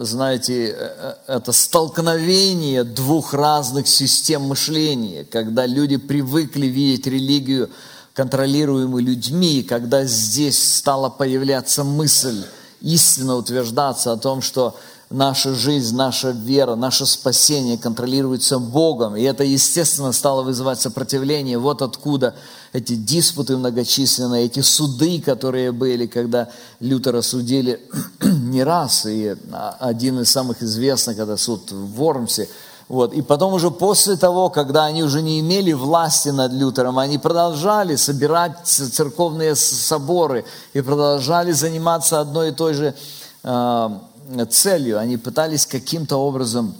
[0.00, 7.70] знаете, э, это столкновение двух разных систем мышления, когда люди привыкли видеть религию
[8.12, 12.44] контролируемую людьми, когда здесь стала появляться мысль,
[12.82, 14.78] истинно утверждаться о том, что
[15.10, 19.16] наша жизнь, наша вера, наше спасение контролируется Богом.
[19.16, 21.58] И это, естественно, стало вызывать сопротивление.
[21.58, 22.36] Вот откуда
[22.72, 26.48] эти диспуты многочисленные, эти суды, которые были, когда
[26.78, 27.80] Лютера судили
[28.22, 29.04] не раз.
[29.06, 29.36] И
[29.80, 32.48] один из самых известных, это суд в Вормсе.
[32.88, 33.12] Вот.
[33.12, 37.96] И потом уже после того, когда они уже не имели власти над Лютером, они продолжали
[37.96, 42.94] собирать церковные соборы и продолжали заниматься одной и той же
[43.42, 44.02] а,
[44.46, 46.74] целью, они пытались каким-то образом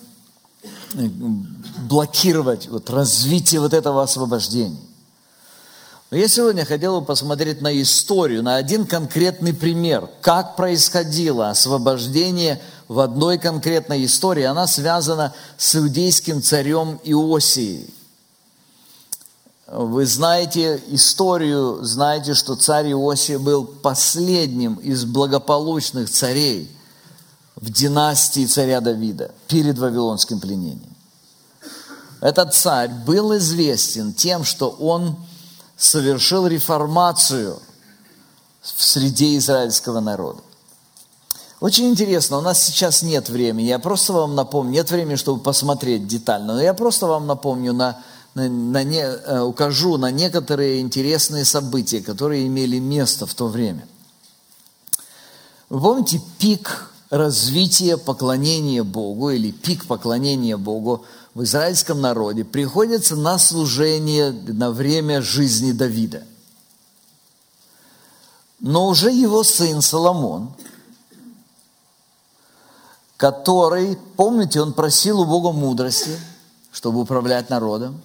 [0.94, 1.08] э,
[1.88, 4.78] блокировать вот развитие вот этого освобождения.
[6.10, 12.60] Но я сегодня хотел бы посмотреть на историю, на один конкретный пример, как происходило освобождение
[12.88, 14.42] в одной конкретной истории.
[14.42, 17.94] Она связана с иудейским царем Иосией.
[19.68, 26.70] Вы знаете историю, знаете, что царь Иосия был последним из благополучных царей–
[27.60, 30.96] в династии царя Давида перед вавилонским пленением.
[32.20, 35.16] Этот царь был известен тем, что он
[35.76, 37.58] совершил реформацию
[38.62, 40.40] в среде израильского народа.
[41.60, 46.06] Очень интересно, у нас сейчас нет времени, я просто вам напомню, нет времени, чтобы посмотреть
[46.06, 48.02] детально, но я просто вам напомню, на,
[48.34, 53.86] на, на не, э, укажу на некоторые интересные события, которые имели место в то время.
[55.68, 61.04] Вы помните пик развитие поклонения Богу или пик поклонения Богу
[61.34, 66.24] в израильском народе приходится на служение на время жизни Давида.
[68.60, 70.52] Но уже его сын Соломон,
[73.16, 76.18] который, помните, он просил у Бога мудрости,
[76.70, 78.00] чтобы управлять народом.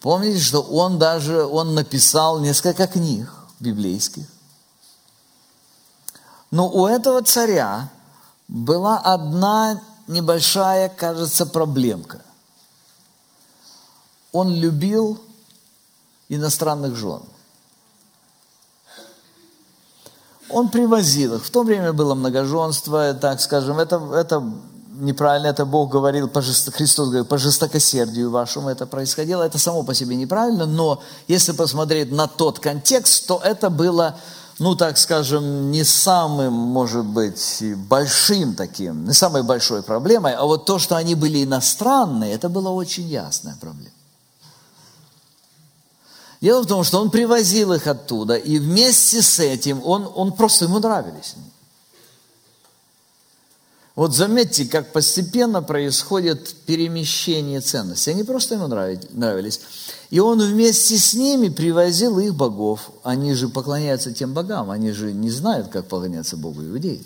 [0.00, 4.26] Помните, что он даже, он написал несколько книг библейских.
[6.50, 7.90] Но у этого царя
[8.48, 12.22] была одна небольшая, кажется, проблемка.
[14.32, 15.20] Он любил
[16.28, 17.22] иностранных жен.
[20.50, 21.44] Он привозил их.
[21.44, 24.42] В то время было многоженство, так скажем, это, это
[24.98, 26.72] неправильно, это Бог говорил, по жест...
[26.72, 29.42] Христос говорил, по жестокосердию вашему это происходило.
[29.42, 34.18] Это само по себе неправильно, но если посмотреть на тот контекст, то это было
[34.58, 40.66] ну, так скажем, не самым, может быть, большим таким, не самой большой проблемой, а вот
[40.66, 43.92] то, что они были иностранные, это была очень ясная проблема.
[46.40, 50.66] Дело в том, что он привозил их оттуда, и вместе с этим он, он просто
[50.66, 51.34] ему нравились.
[53.98, 58.12] Вот заметьте, как постепенно происходит перемещение ценностей.
[58.12, 59.60] Они просто ему нравились.
[60.10, 62.92] И он вместе с ними привозил их богов.
[63.02, 67.04] Они же поклоняются тем богам, они же не знают, как поклоняться Богу иудеи.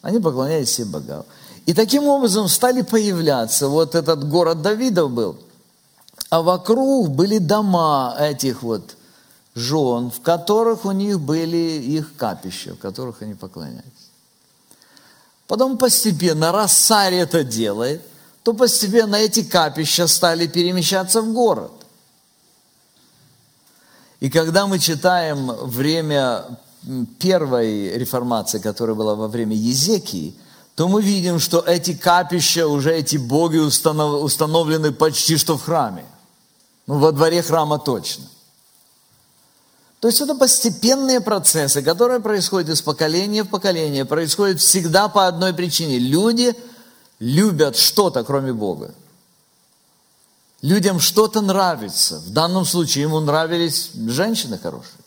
[0.00, 1.26] Они поклонялись всем богам.
[1.66, 5.36] И таким образом стали появляться, вот этот город Давидов был,
[6.30, 8.96] а вокруг были дома этих вот
[9.54, 14.03] жен, в которых у них были их капища, в которых они поклонялись.
[15.46, 18.02] Потом постепенно, раз царь это делает,
[18.42, 21.72] то постепенно эти капища стали перемещаться в город.
[24.20, 26.44] И когда мы читаем время
[27.18, 30.34] первой реформации, которая была во время Езекии,
[30.74, 36.04] то мы видим, что эти капища, уже эти боги установлены почти что в храме.
[36.86, 38.24] Ну, во дворе храма точно.
[40.04, 45.54] То есть это постепенные процессы, которые происходят из поколения в поколение, происходят всегда по одной
[45.54, 45.98] причине.
[45.98, 46.54] Люди
[47.20, 48.94] любят что-то, кроме Бога.
[50.60, 52.18] Людям что-то нравится.
[52.18, 55.00] В данном случае ему нравились женщины хорошие.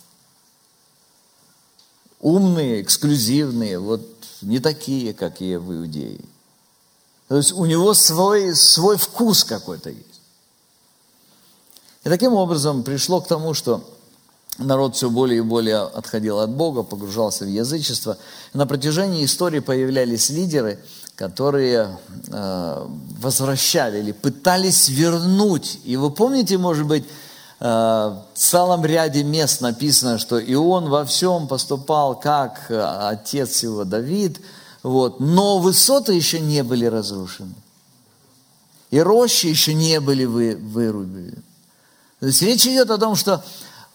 [2.20, 4.02] Умные, эксклюзивные, вот
[4.41, 6.22] не такие, как и в Иудее.
[7.28, 10.22] То есть у него свой, свой вкус какой-то есть.
[12.04, 13.88] И таким образом пришло к тому, что
[14.58, 18.18] народ все более и более отходил от Бога, погружался в язычество.
[18.53, 20.80] На протяжении истории появлялись лидеры,
[21.16, 21.97] которые
[22.28, 22.88] э,
[23.20, 25.80] возвращали или пытались вернуть.
[25.84, 27.05] И вы помните, может быть,
[27.60, 33.64] э, в целом ряде мест написано, что и он во всем поступал, как э, отец
[33.64, 34.39] его Давид,
[34.84, 37.55] вот, но высоты еще не были разрушены.
[38.89, 41.43] И рощи еще не были вы, вырублены.
[42.20, 43.43] То есть речь идет о том, что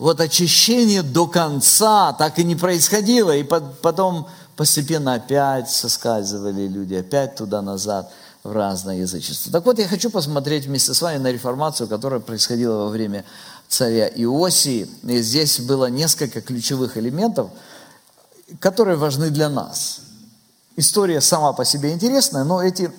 [0.02, 3.36] вот очищение до конца так и не происходило.
[3.36, 4.26] И потом
[4.56, 8.10] постепенно опять соскальзывали люди, опять туда-назад
[8.42, 9.52] в разное язычество.
[9.52, 13.24] Так вот, я хочу посмотреть вместе с вами на реформацию, которая происходила во время
[13.68, 14.88] царя Иосии.
[15.04, 17.50] И здесь было несколько ключевых элементов,
[18.58, 20.00] которые важны для нас.
[20.74, 22.90] История сама по себе интересная, но эти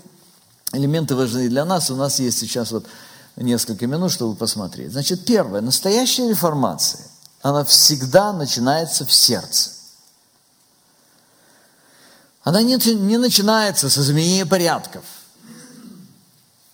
[0.72, 1.92] элементы важны для нас.
[1.92, 2.86] У нас есть сейчас вот
[3.36, 4.92] несколько минут, чтобы посмотреть.
[4.92, 7.06] Значит, первое, настоящая реформация,
[7.42, 9.72] она всегда начинается в сердце.
[12.44, 15.04] Она не, не начинается с изменения порядков.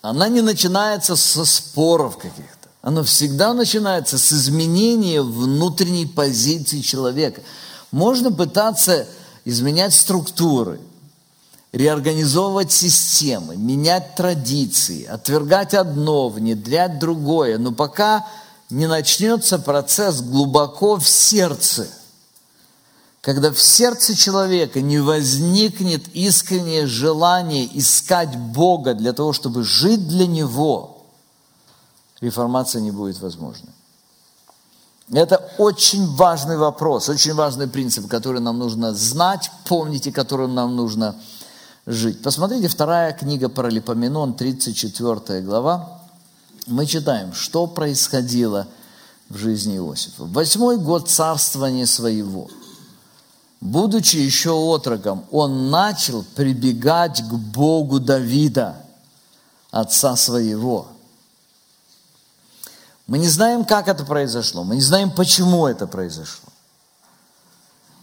[0.01, 2.69] Она не начинается со споров каких-то.
[2.81, 7.41] Она всегда начинается с изменения внутренней позиции человека.
[7.91, 9.07] Можно пытаться
[9.45, 10.79] изменять структуры,
[11.71, 18.25] реорганизовывать системы, менять традиции, отвергать одно, внедрять другое, но пока
[18.69, 21.87] не начнется процесс глубоко в сердце,
[23.21, 30.25] когда в сердце человека не возникнет искреннее желание искать Бога для того, чтобы жить для
[30.25, 31.05] Него,
[32.21, 33.73] реформация не будет возможной.
[35.11, 40.75] Это очень важный вопрос, очень важный принцип, который нам нужно знать, помнить и которым нам
[40.75, 41.15] нужно
[41.89, 42.21] жить.
[42.21, 45.99] Посмотрите, вторая книга Паралипоменон, 34 глава.
[46.67, 48.67] Мы читаем, что происходило
[49.27, 50.25] в жизни Иосифа.
[50.25, 52.47] Восьмой год царствования своего.
[53.59, 58.75] Будучи еще отроком, он начал прибегать к Богу Давида,
[59.71, 60.87] отца своего.
[63.07, 66.49] Мы не знаем, как это произошло, мы не знаем, почему это произошло.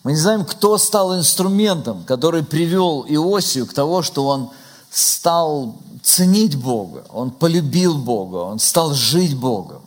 [0.07, 4.53] Мы не знаем, кто стал инструментом, который привел Иосию к тому, что он
[4.89, 9.83] стал ценить Бога, он полюбил Бога, он стал жить Богом.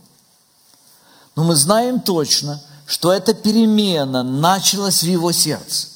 [1.38, 5.88] Но мы знаем точно, что эта перемена началась в его сердце.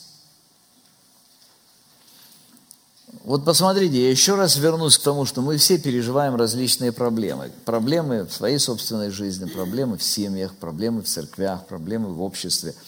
[3.26, 7.52] Вот посмотрите, я еще раз вернусь к тому, что мы все переживаем различные проблемы.
[7.66, 12.74] Проблемы в своей собственной жизни, проблемы в семьях, проблемы в церквях, проблемы в обществе–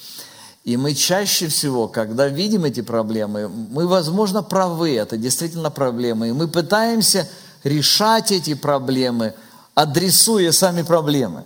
[0.66, 6.32] и мы чаще всего, когда видим эти проблемы, мы, возможно, правы, это действительно проблемы, и
[6.32, 7.30] мы пытаемся
[7.64, 9.36] решать эти проблемы,
[9.76, 11.44] адресуя сами проблемы.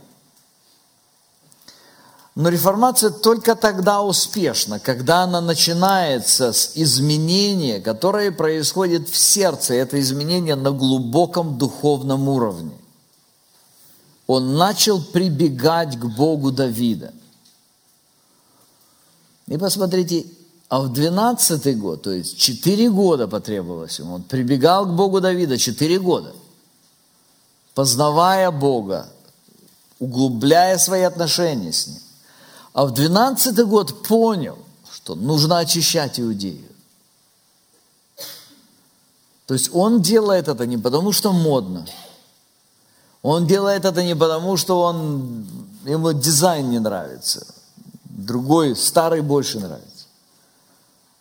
[2.35, 9.73] Но реформация только тогда успешна, когда она начинается с изменения, которое происходит в сердце.
[9.73, 12.71] Это изменение на глубоком духовном уровне.
[14.27, 17.11] Он начал прибегать к Богу Давида.
[19.49, 20.27] И посмотрите,
[20.69, 25.57] а в 12 год, то есть 4 года потребовалось ему, он прибегал к Богу Давида
[25.57, 26.33] 4 года,
[27.73, 29.09] познавая Бога,
[29.97, 31.97] углубляя свои отношения с Ним.
[32.73, 34.59] А в 12 год понял,
[34.91, 36.69] что нужно очищать Иудею.
[39.47, 41.87] То есть он делает это не потому, что модно.
[43.23, 45.47] Он делает это не потому, что он,
[45.85, 47.47] ему дизайн не нравится
[48.25, 49.87] другой, старый больше нравится.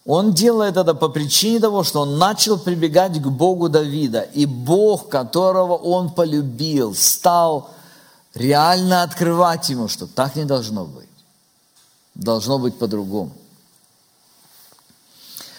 [0.05, 5.09] Он делает это по причине того, что он начал прибегать к Богу Давида, и Бог,
[5.09, 7.71] которого он полюбил, стал
[8.35, 11.09] реально открывать ему, что так не должно быть.
[12.15, 13.33] Должно быть по-другому.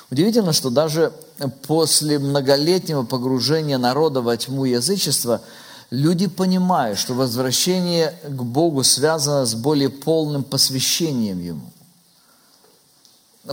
[0.10, 1.14] Удивительно, что даже
[1.68, 5.42] после многолетнего погружения народа во тьму язычества–
[5.90, 11.72] люди понимают, что возвращение к Богу связано с более полным посвящением Ему.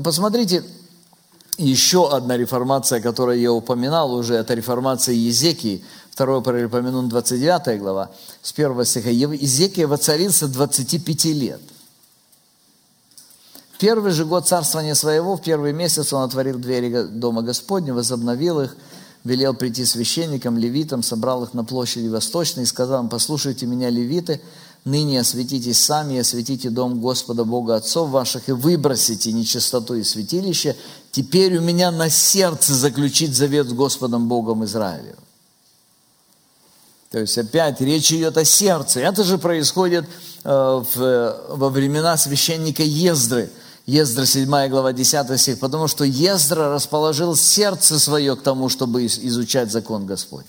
[0.02, 0.64] Посмотрите,
[1.58, 5.82] еще одна реформация, которую я упоминал уже, это реформация Езекии,
[6.16, 8.10] 2 Паралипоменон, 29 глава,
[8.42, 9.10] с 1 стиха.
[9.10, 11.60] Езекия воцарился 25 лет.
[13.78, 18.76] Первый же год царствования своего, в первый месяц он отворил двери Дома Господня, возобновил их,
[19.26, 24.40] велел прийти священникам, левитам, собрал их на площади Восточной и сказал им, послушайте меня, левиты,
[24.84, 30.76] ныне осветитесь сами и осветите дом Господа Бога Отцов ваших и выбросите нечистоту из святилища.
[31.10, 35.16] Теперь у меня на сердце заключить завет с Господом Богом Израилем.
[37.10, 39.00] То есть опять речь идет о сердце.
[39.00, 40.04] Это же происходит
[40.44, 43.50] э, в, во времена священника Ездры.
[43.86, 45.60] Ездра 7 глава 10 стих.
[45.60, 50.44] Потому что Ездра расположил сердце свое к тому, чтобы изучать закон Господь.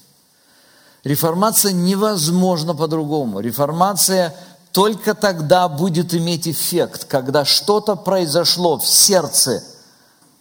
[1.04, 3.40] Реформация невозможна по-другому.
[3.40, 4.36] Реформация
[4.72, 9.64] только тогда будет иметь эффект, когда что-то произошло в сердце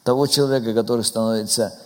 [0.03, 1.79] того человека, который становится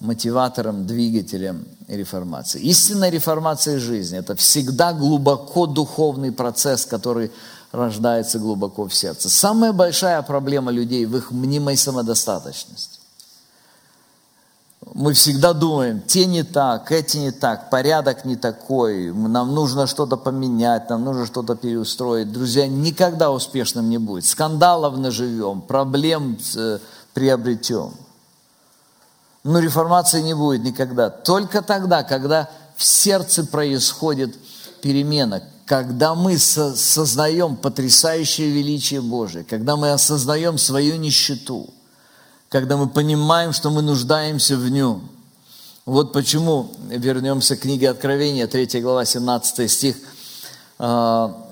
[0.00, 2.60] мотиватором, двигателем реформации.
[2.62, 7.30] Истинная реформация жизни– это всегда глубоко духовный процесс, который
[7.74, 9.28] рождается глубоко в сердце.
[9.28, 13.00] Самая большая проблема людей в их мнимой самодостаточности.
[14.92, 20.16] Мы всегда думаем, те не так, эти не так, порядок не такой, нам нужно что-то
[20.16, 22.30] поменять, нам нужно что-то переустроить.
[22.30, 24.26] Друзья, никогда успешным не будет.
[24.26, 26.78] Скандалов наживем, проблем э,
[27.14, 27.92] приобретем.
[29.42, 31.08] Но реформации не будет никогда.
[31.10, 34.36] Только тогда, когда в сердце происходит
[34.82, 41.70] перемена, когда мы сознаем потрясающее величие Божие, когда мы осознаем свою нищету,
[42.48, 45.08] когда мы понимаем, что мы нуждаемся в Нем.
[45.86, 49.96] Вот почему, вернемся к книге Откровения, 3 глава, 17 стих,
[50.78, 51.44] а,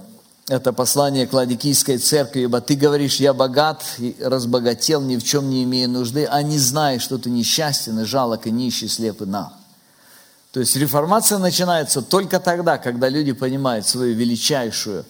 [0.48, 3.84] это послание к Ладикийской церкви, ибо ты говоришь, я богат,
[4.20, 8.46] разбогател, ни в чем не имея нужды, а не знаешь, что ты несчастен и жалок,
[8.46, 9.52] и нищий, слеп и нах.
[10.52, 15.04] То есть реформация начинается только тогда, когда люди понимают свою величайшую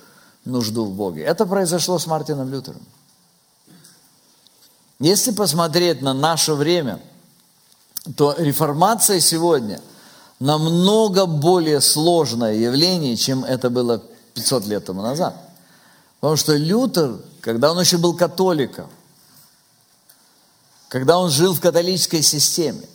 [0.45, 1.23] нужду в Боге.
[1.23, 2.81] Это произошло с Мартином Лютером.
[5.01, 7.01] Если посмотреть на наше время,
[8.17, 9.81] то реформация сегодня
[10.39, 14.01] намного более сложное явление, чем это было
[14.35, 15.37] 500 лет тому назад.
[16.21, 18.89] Потому что Лютер, когда он еще был католиком,
[20.87, 22.87] когда он жил в католической системе,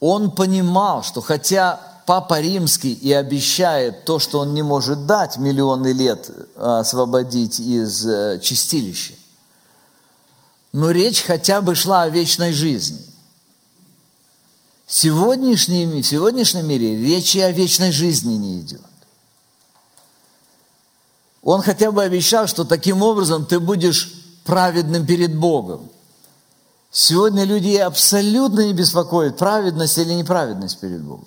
[0.00, 5.92] он понимал, что хотя Папа Римский и обещает то, что он не может дать миллионы
[5.92, 9.14] лет а, освободить из э, чистилища,
[10.72, 12.98] но речь хотя бы шла о вечной жизни.
[14.86, 18.82] В сегодняшнем, в сегодняшнем мире речи о вечной жизни не идет.
[21.42, 24.12] Он хотя бы обещал, что таким образом ты будешь
[24.44, 25.88] праведным перед Богом.
[26.90, 31.26] Сегодня люди абсолютно не беспокоят, праведность или неправедность перед Богом.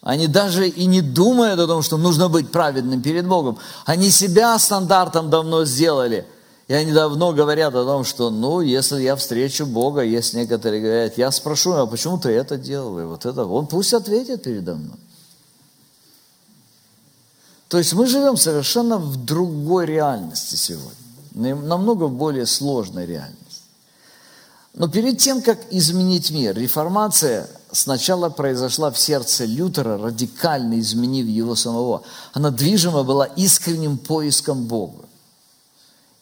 [0.00, 3.58] Они даже и не думают о том, что нужно быть праведным перед Богом.
[3.84, 6.26] Они себя стандартом давно сделали.
[6.66, 11.18] И они давно говорят о том, что, ну, если я встречу Бога, есть некоторые говорят,
[11.18, 12.98] я спрошу, а почему ты это делал?
[12.98, 14.98] И вот это, он пусть ответит передо мной.
[17.68, 23.41] То есть мы живем совершенно в другой реальности сегодня, намного более сложной реальности.
[24.74, 31.54] Но перед тем, как изменить мир, реформация сначала произошла в сердце Лютера, радикально изменив его
[31.54, 32.02] самого.
[32.32, 35.04] Она движима была искренним поиском Бога,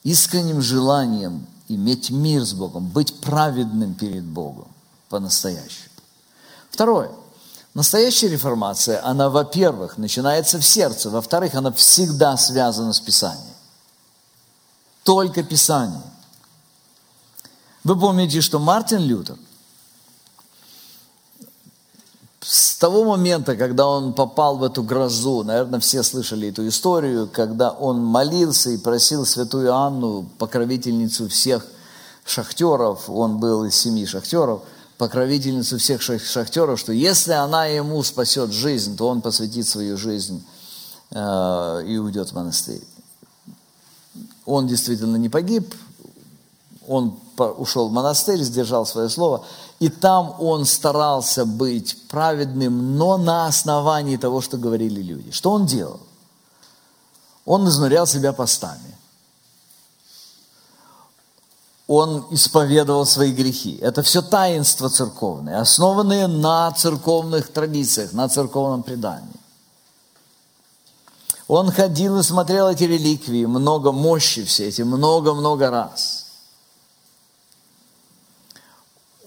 [0.03, 4.67] искренним желанием иметь мир с Богом, быть праведным перед Богом
[5.09, 5.91] по-настоящему.
[6.71, 7.11] Второе.
[7.75, 13.55] Настоящая реформация, она, во-первых, начинается в сердце, во-вторых, она всегда связана с Писанием.
[15.05, 16.03] Только Писание.
[17.85, 19.37] Вы помните, что Мартин Лютер
[22.41, 27.71] с того момента, когда он попал в эту грозу, наверное, все слышали эту историю, когда
[27.71, 31.67] он молился и просил святую Анну, покровительницу всех
[32.25, 34.63] шахтеров, он был из семьи шахтеров–
[35.01, 40.45] покровительницу всех шахтеров, что если она ему спасет жизнь, то он посвятит свою жизнь
[41.11, 42.83] э, и уйдет в монастырь.
[44.45, 45.75] Он действительно не погиб,
[46.87, 49.45] он ушел в монастырь, сдержал свое слово,
[49.79, 55.31] и там он старался быть праведным, но на основании того, что говорили люди.
[55.31, 56.01] Что он делал?
[57.45, 58.91] Он изнурял себя постами
[61.93, 63.77] он исповедовал свои грехи.
[63.83, 69.41] Это все таинство церковное, основанные на церковных традициях, на церковном предании.
[71.49, 76.20] Он ходил и смотрел эти реликвии, много мощи все эти, много-много раз.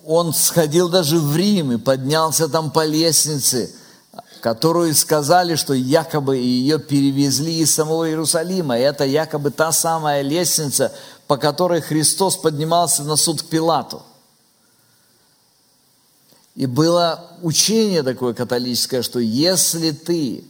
[0.06, 3.74] Он сходил даже в Рим и поднялся там по лестнице,
[4.41, 8.78] которую сказали, что якобы ее перевезли из самого Иерусалима.
[8.78, 10.91] И это якобы та самая лестница,
[11.28, 14.01] по которой Христос поднимался на суд к Пилату.
[16.56, 20.43] И было учение такое католическое, что если ты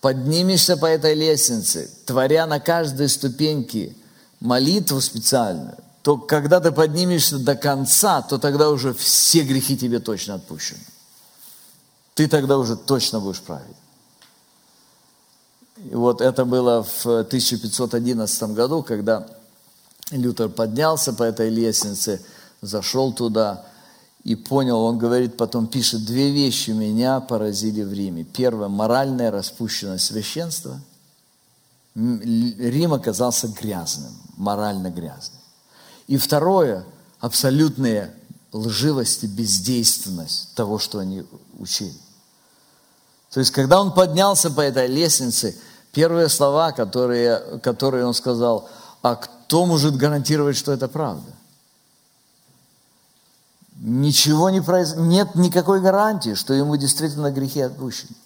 [0.00, 3.94] поднимешься по этой лестнице, творя на каждой ступеньке
[4.40, 10.34] молитву специальную, то когда ты поднимешься до конца, то тогда уже все грехи тебе точно
[10.34, 10.80] отпущены.
[12.14, 13.76] ты тогда уже точно будешь править.
[15.84, 19.28] И вот это было в 1511 году, когда
[20.10, 22.20] Лютер поднялся по этой лестнице,
[22.60, 23.64] зашел туда
[24.24, 28.24] и понял, он говорит, потом пишет, две вещи меня поразили в Риме.
[28.24, 30.80] Первое, моральная распущенность священства.
[31.94, 35.37] Рим оказался грязным, морально грязным.
[36.08, 36.84] И второе,
[37.20, 38.14] абсолютная
[38.52, 41.24] лживость и бездейственность того, что они
[41.58, 41.94] учили.
[43.30, 45.54] То есть, когда он поднялся по этой лестнице,
[45.92, 48.68] первые слова, которые, которые он сказал,
[49.02, 51.30] а кто может гарантировать, что это правда?
[53.76, 58.16] Ничего не произошло, нет никакой гарантии, что ему действительно грехи отпущены.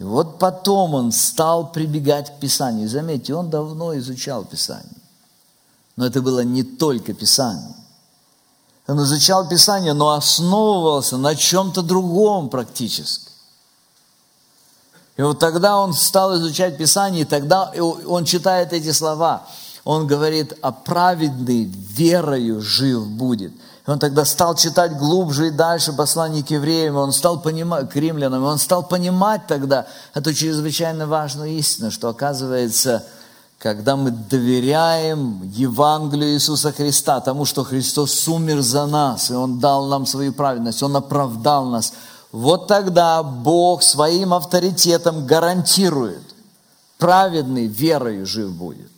[0.00, 2.88] И вот потом он стал прибегать к Писанию.
[2.88, 4.99] заметьте, он давно изучал Писание.
[6.00, 7.74] Но это было не только Писание.
[8.86, 13.28] Он изучал Писание, но основывался на чем-то другом практически.
[15.18, 17.70] И вот тогда он стал изучать Писание, и тогда
[18.06, 19.42] он читает эти слова.
[19.84, 23.52] Он говорит, а праведный верою жив будет.
[23.86, 27.96] И он тогда стал читать глубже и дальше послание к евреям, он стал понимать, к
[27.96, 33.04] римлянам, он стал понимать тогда эту чрезвычайно важную истину, что оказывается,
[33.60, 39.86] когда мы доверяем Евангелию Иисуса Христа, тому, что Христос умер за нас, и Он дал
[39.86, 41.92] нам свою праведность, Он оправдал нас–
[42.32, 46.22] вот тогда Бог своим авторитетом гарантирует,
[46.98, 48.90] праведный верою жив будет.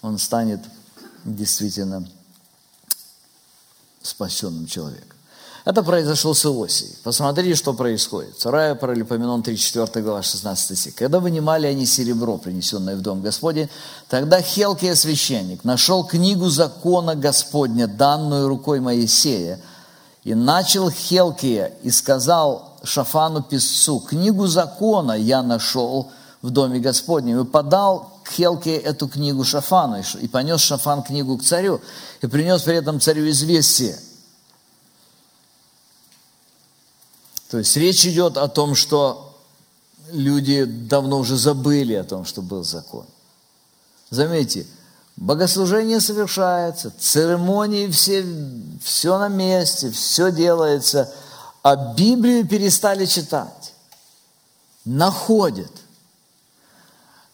[0.00, 0.60] Он станет
[1.24, 2.08] действительно
[4.00, 5.15] спасенным человеком.
[5.66, 6.94] Это произошло с Иосией.
[7.02, 8.36] Посмотрите, что происходит.
[8.38, 10.94] Вторая Паралипоменон 34 глава 16 стих.
[10.94, 13.68] «Когда вынимали они серебро, принесенное в дом Господень,
[14.08, 19.60] тогда Хелкия священник нашел книгу закона Господня, данную рукой Моисея,
[20.22, 26.12] и начал Хелкия и сказал Шафану писцу, книгу закона я нашел
[26.42, 27.40] в доме Господнем.
[27.40, 31.80] И подал к Хелкие эту книгу Шафану, и понес Шафан книгу к царю,
[32.22, 33.98] и принес при этом царю известие.
[37.50, 39.38] То есть речь идет о том, что
[40.10, 43.06] люди давно уже забыли о том, что был закон.
[44.10, 44.66] Заметьте,
[45.16, 48.24] Богослужение совершается, церемонии все,
[48.84, 51.10] все на месте, все делается,
[51.62, 53.72] а Библию перестали читать.
[54.84, 55.72] Находят.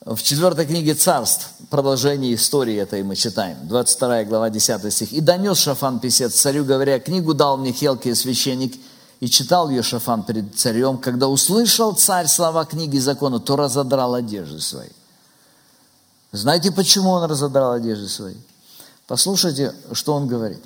[0.04, 5.12] В четвертой книге царств, продолжение истории этой мы читаем, 22 глава, 10 стих.
[5.12, 8.74] «И донес Шафан писец царю, говоря, книгу дал мне Хелкий священник,
[9.22, 10.98] и читал ее Шафан перед царем.
[10.98, 14.88] Когда услышал царь слова книги закона, то разодрал одежды свои.
[16.32, 18.34] Знаете, почему он разодрал одежды свои?
[19.06, 20.60] Послушайте, что он говорит.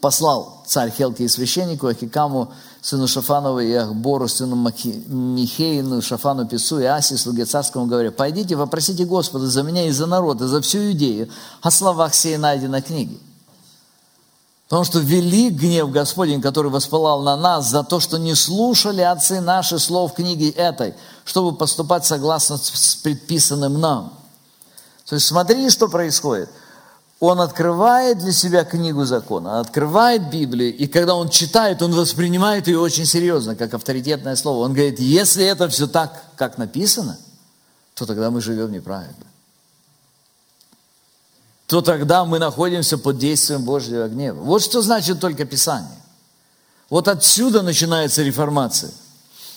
[0.00, 2.52] Послал царь Хелки и священнику Ахикаму,
[2.82, 9.04] сыну Шафанова и Ахбору, сыну Михеину, Шафану Пису и Аси, слуге царскому, говоря, пойдите, вопросите
[9.04, 11.28] Господа за меня и за народ, и за всю Иудею
[11.62, 13.20] о словах сей найденной книги.
[14.70, 19.40] Потому что велик гнев Господень, который воспалал на нас за то, что не слушали отцы
[19.40, 20.94] наши слов книги этой,
[21.24, 24.12] чтобы поступать согласно с предписанным нам.
[25.06, 26.50] То есть смотри, что происходит.
[27.18, 32.78] Он открывает для себя книгу закона, открывает Библию, и когда он читает, он воспринимает ее
[32.78, 34.64] очень серьезно, как авторитетное слово.
[34.64, 37.18] Он говорит, если это все так, как написано,
[37.94, 39.29] то тогда мы живем неправильно.
[41.70, 44.40] То тогда мы находимся под действием Божьего гнева.
[44.40, 45.88] Вот что значит только Писание.
[46.90, 48.90] Вот отсюда начинается реформация.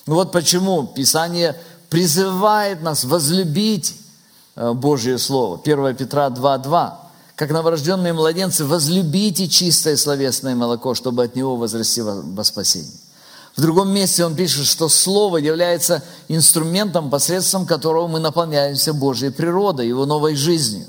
[0.06, 1.60] Вот почему Писание
[1.90, 3.96] призывает нас возлюбить
[4.56, 5.60] Э, Божье Слово.
[5.64, 6.94] 1 Петра 2.2.
[7.36, 12.92] Как новорожденные младенцы, возлюбите чистое словесное молоко, чтобы от него возрасти во спасение.
[13.56, 19.88] В другом месте он пишет, что Слово является инструментом, посредством которого мы наполняемся Божьей природой,
[19.88, 20.86] Его новой жизнью.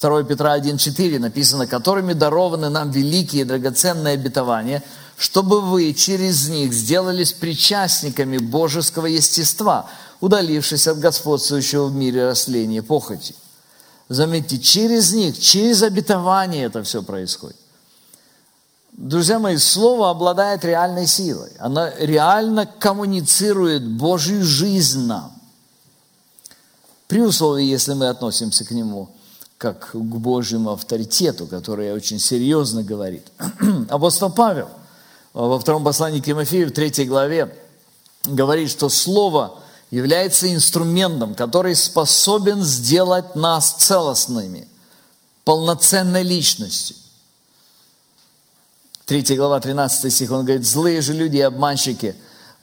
[0.00, 4.82] 2 Петра 1.4 написано, которыми дарованы нам великие драгоценные обетования,
[5.16, 9.88] чтобы вы через них сделались причастниками божеского естества–
[10.24, 13.34] удалившись от господствующего в мире растления похоти.
[14.08, 17.56] Заметьте, через них, через обетование это все происходит.
[18.92, 21.50] Друзья мои, Слово обладает реальной силой.
[21.58, 25.32] Оно реально коммуницирует Божью жизнь нам.
[27.06, 29.10] При условии, если мы относимся к Нему
[29.64, 33.26] как к Божьему авторитету, который очень серьезно говорит.
[33.88, 34.68] Апостол Павел
[35.32, 37.56] во втором послании к Тимофею, в третьей главе,
[38.26, 39.58] говорит, что Слово
[39.90, 44.68] является инструментом, который способен сделать нас целостными,
[45.44, 46.96] полноценной личностью.
[49.06, 52.14] 3 глава, 13 стих, он говорит, «Злые же люди и обманщики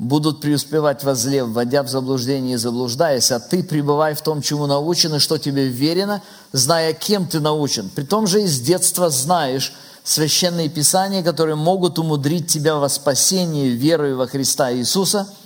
[0.01, 4.65] будут преуспевать во зле, вводя в заблуждение и заблуждаясь, а ты пребывай в том, чему
[4.65, 7.87] научен и что тебе верено, зная, кем ты научен.
[7.93, 9.73] При том же из детства знаешь
[10.03, 15.27] священные писания, которые могут умудрить тебя во спасение верою во Христа Иисуса–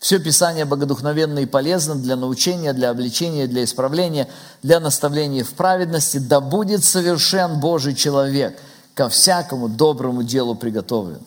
[0.00, 4.28] все Писание богодухновенно и полезно для научения, для обличения, для исправления,
[4.62, 6.16] для наставления в праведности.
[6.16, 8.58] Да будет совершен Божий человек,
[8.94, 11.20] ко всякому доброму делу приготовлен.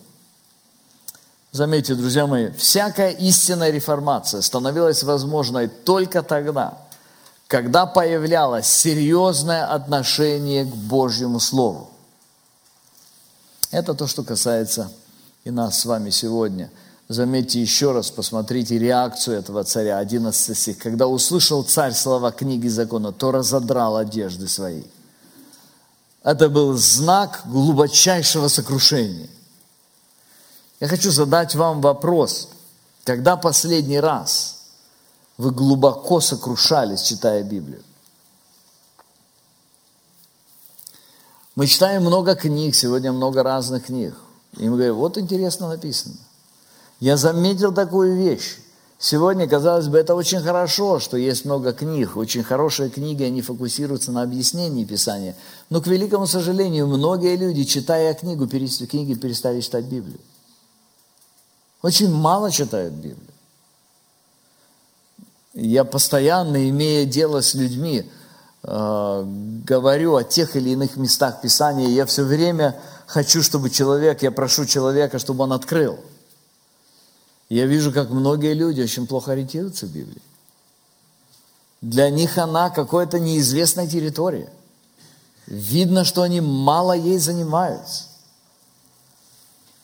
[1.54, 6.76] Заметьте, друзья мои, всякая истинная реформация становилась возможной только тогда,
[7.46, 11.90] когда появлялось серьезное отношение к Божьему Слову.
[13.70, 14.90] Это то, что касается
[15.44, 16.70] и нас с вами сегодня–
[17.06, 20.78] Заметьте еще раз, посмотрите реакцию этого царя, 11 стих.
[20.78, 24.84] Когда услышал царь слова книги закона, то разодрал одежды свои.
[26.22, 29.28] Это был знак глубочайшего сокрушения.
[30.80, 32.48] Я хочу задать вам вопрос.
[33.04, 34.62] Когда последний раз
[35.36, 37.82] вы глубоко сокрушались, читая Библию?
[41.54, 44.14] Мы читаем много книг, сегодня много разных книг.
[44.56, 46.16] И мы говорим, вот интересно написано–
[47.00, 48.56] я заметил такую вещь.
[48.98, 54.12] Сегодня, казалось бы, это очень хорошо, что есть много книг, очень хорошие книги, они фокусируются
[54.12, 55.36] на объяснении Писания.
[55.68, 60.18] Но, к великому сожалению, многие люди, читая книгу, книги, перестали читать Библию.
[61.84, 63.18] Очень мало читают Библию.
[65.52, 68.10] Я постоянно, имея дело с людьми,
[68.62, 69.24] э,
[69.64, 74.64] говорю о тех или иных местах Писания, я все время хочу, чтобы человек, я прошу
[74.64, 75.98] человека, чтобы он открыл–
[77.48, 80.22] я вижу, как многие люди очень плохо ориентируются в Библии.
[81.80, 84.50] Для них она какая-то неизвестная территория.
[85.46, 88.04] Видно, что они мало ей занимаются.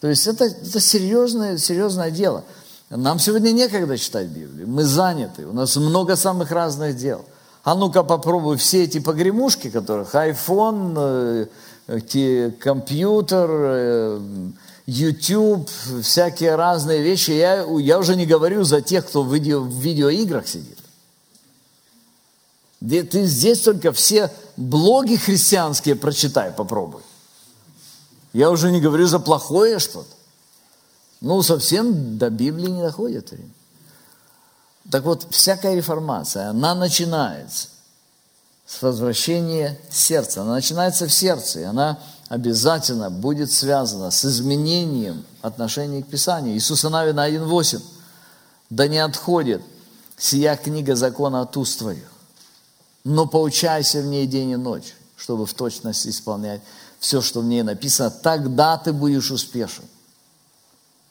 [0.01, 2.45] То есть это, это серьезное, серьезное дело.
[2.89, 4.67] Нам сегодня некогда читать Библию.
[4.69, 5.47] Мы заняты.
[5.47, 7.25] У нас много самых разных дел.
[7.63, 11.49] А ну-ка попробуй все эти погремушки, которых iPhone,
[11.87, 14.21] э, компьютер, э,
[14.87, 15.69] YouTube,
[16.03, 17.33] всякие разные вещи.
[17.33, 20.79] Я, я уже не говорю за тех, кто в, видео, в видеоиграх сидит.
[22.81, 27.03] Ты здесь только все блоги христианские прочитай, попробуй.
[28.33, 30.15] Я уже не говорю за плохое что-то.
[31.21, 33.51] Ну, совсем до Библии не доходит время.
[34.91, 37.69] Так вот, всякая реформация, она начинается
[38.67, 40.43] с возвращения сердца.
[40.43, 46.55] Она начинается в сердце, и она обязательно будет связано с изменением отношения к Писанию.
[46.55, 47.83] Иисуса Навина 1.8.
[48.71, 49.63] «Да не отходит
[50.17, 52.09] сия книга закона от уст твоих,
[53.03, 56.61] но поучайся в ней день и ночь, чтобы в точности исполнять
[57.01, 59.85] все, что в ней написано, тогда ты будешь успешен».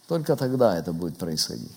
[0.08, 1.72] Только тогда это будет происходить.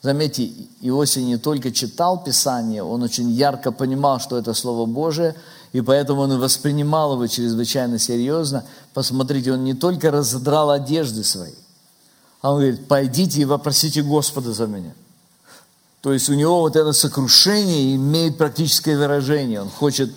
[0.00, 0.50] Заметьте,
[0.80, 5.34] Иосиф не только читал Писание, он очень ярко понимал, что это Слово Божие–
[5.72, 8.64] и поэтому он воспринимал его чрезвычайно серьезно.
[8.94, 11.52] Посмотрите, он не только разодрал одежды свои,
[12.40, 14.94] а он говорит, пойдите и вопросите Господа за меня.
[16.00, 19.60] То есть у него вот это сокрушение имеет практическое выражение.
[19.60, 20.12] Он хочет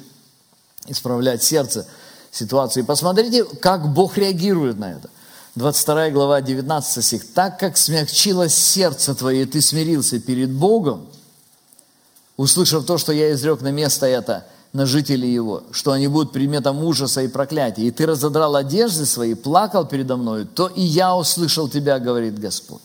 [0.88, 1.88] исправлять сердце
[2.32, 2.82] ситуации.
[2.82, 5.10] Посмотрите, как Бог реагирует на это.
[5.56, 7.34] 22 глава, 19 стих.
[7.34, 11.08] «Так как смягчилось сердце твое, и ты смирился перед Богом,
[12.38, 16.82] услышав то, что я изрек на место это, на жителей его, что они будут предметом
[16.84, 17.84] ужаса и проклятия.
[17.84, 22.82] И ты разодрал одежды свои, плакал передо мною, то и я услышал тебя, говорит Господь.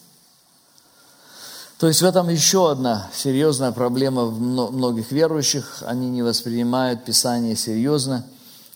[1.79, 5.83] То есть в этом еще одна серьезная проблема многих верующих.
[5.87, 8.25] Они не воспринимают Писание серьезно.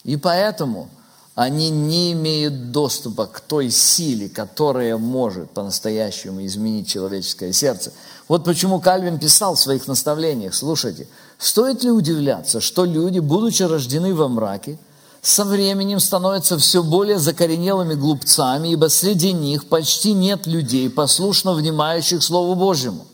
[0.05, 0.89] И поэтому
[1.35, 7.93] они не имеют доступа к той силе, которая может по-настоящему изменить человеческое сердце.
[8.29, 11.07] Вот почему Кальвин писал в своих наставлениях, слушайте–
[11.41, 14.79] Стоит ли удивляться, что люди, будучи рождены во мраке,
[15.23, 22.23] со временем становятся все более закоренелыми глупцами, ибо среди них почти нет людей, послушно внимающих
[22.23, 23.07] Слову Божьему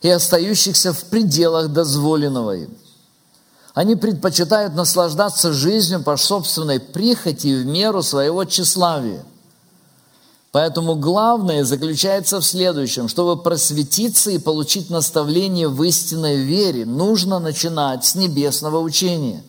[0.00, 2.76] и остающихся в пределах дозволенного им.
[3.74, 9.24] Они предпочитают наслаждаться жизнью по собственной прихоти в меру своего тщеславия.
[10.50, 13.08] Поэтому главное заключается в следующем.
[13.08, 19.42] Чтобы просветиться и получить наставление в истинной вере, нужно начинать с небесного учения.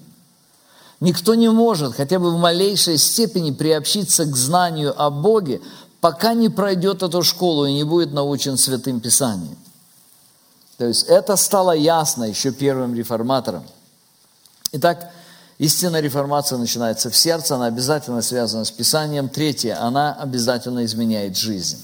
[1.02, 5.60] Никто не может хотя бы в малейшей степени приобщиться к знанию о Боге,
[6.00, 9.58] пока не пройдет эту школу и не будет научен Святым Писанием.
[10.78, 13.66] То есть это стало ясно еще первым реформатором.
[14.74, 15.12] Итак,
[15.60, 19.30] Истинная реформация начинается в сердце, она обязательно связана с Писанием.
[19.30, 21.78] Третье, она обязательно изменяет жизнь.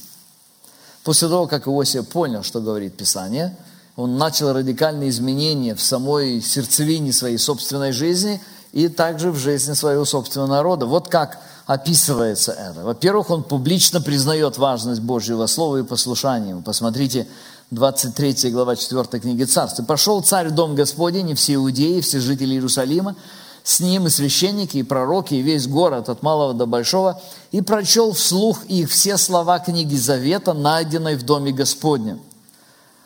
[1.03, 3.55] После того, как Иосия понял, что говорит Писание,
[3.95, 10.03] он начал радикальные изменения в самой сердцевине своей собственной жизни и также в жизни своего
[10.03, 10.85] собственного народа.
[10.85, 12.81] Вот как описывается это.
[12.81, 16.59] Во-первых, он публично признает важность Божьего Слова и послушания.
[16.65, 17.27] Посмотрите,
[17.71, 19.79] 23 глава 4 книги Царств.
[19.79, 23.15] «И пошел царь в дом Господень, и все иудеи, все жители Иерусалима,
[23.63, 28.13] с ним и священники, и пророки, и весь город от малого до большого, и прочел
[28.13, 32.19] вслух их все слова книги Завета, найденной в доме Господнем.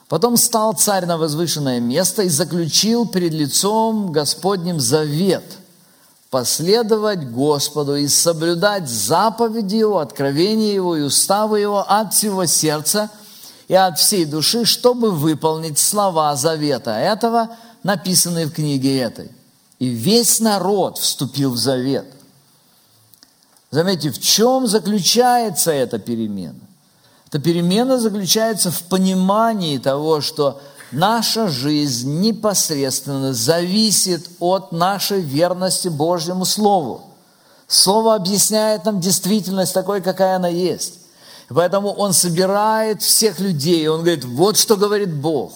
[0.07, 5.43] Потом стал царь на возвышенное место и заключил перед лицом Господним завет–
[6.30, 13.11] последовать Господу и соблюдать заповеди Его, откровения Его и уставы Его от всего сердца
[13.68, 17.49] и от всей души, чтобы выполнить слова завета этого,
[17.84, 19.32] написанные в книге этой–
[19.84, 22.05] и весь народ вступил в завет.
[23.70, 26.55] Заметьте, в чем заключается эта перемена?
[27.28, 30.61] Эта перемена заключается в понимании того, что
[30.93, 37.01] наша жизнь непосредственно зависит от нашей верности Божьему Слову.
[37.68, 40.93] Слово объясняет нам действительность такой, какая она есть.
[41.54, 45.54] Поэтому он собирает всех людей, он говорит, вот что говорит Бог.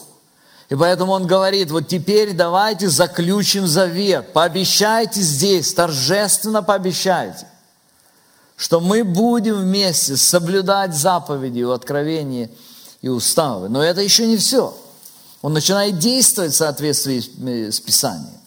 [0.70, 7.48] И поэтому он говорит, вот теперь давайте заключим завет, пообещайте здесь, торжественно пообещайте,
[8.58, 12.50] что мы будем вместе соблюдать заповеди, откровения
[13.02, 13.70] и уставы.
[13.70, 14.78] Но это еще не все.
[15.42, 18.38] Он начинает действовать в соответствии с Писанием.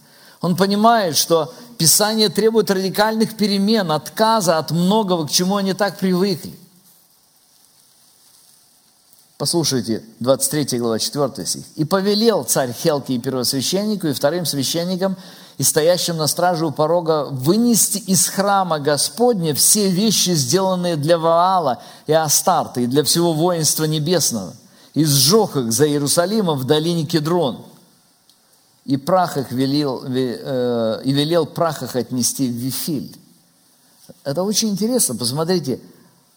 [0.43, 6.60] Он понимает, что Писание требует радикальных перемен, отказа от многого, к чему они так привыкли.
[9.41, 11.65] Послушайте, 23 глава, 4 стих.
[11.75, 15.17] «И повелел царь Хелки и первосвященнику, и вторым священникам,
[15.57, 21.83] и стоящим на страже у порога, вынести из храма Господня все вещи, сделанные для Ваала
[22.07, 24.53] и Астарта, и для всего воинства небесного,
[24.93, 27.65] и сжег их за Иерусалимом в долине Кедрон,
[28.85, 33.17] и прах их велел, э, и велел прах их отнести в Вифиль».
[34.23, 35.81] Это очень интересно, посмотрите–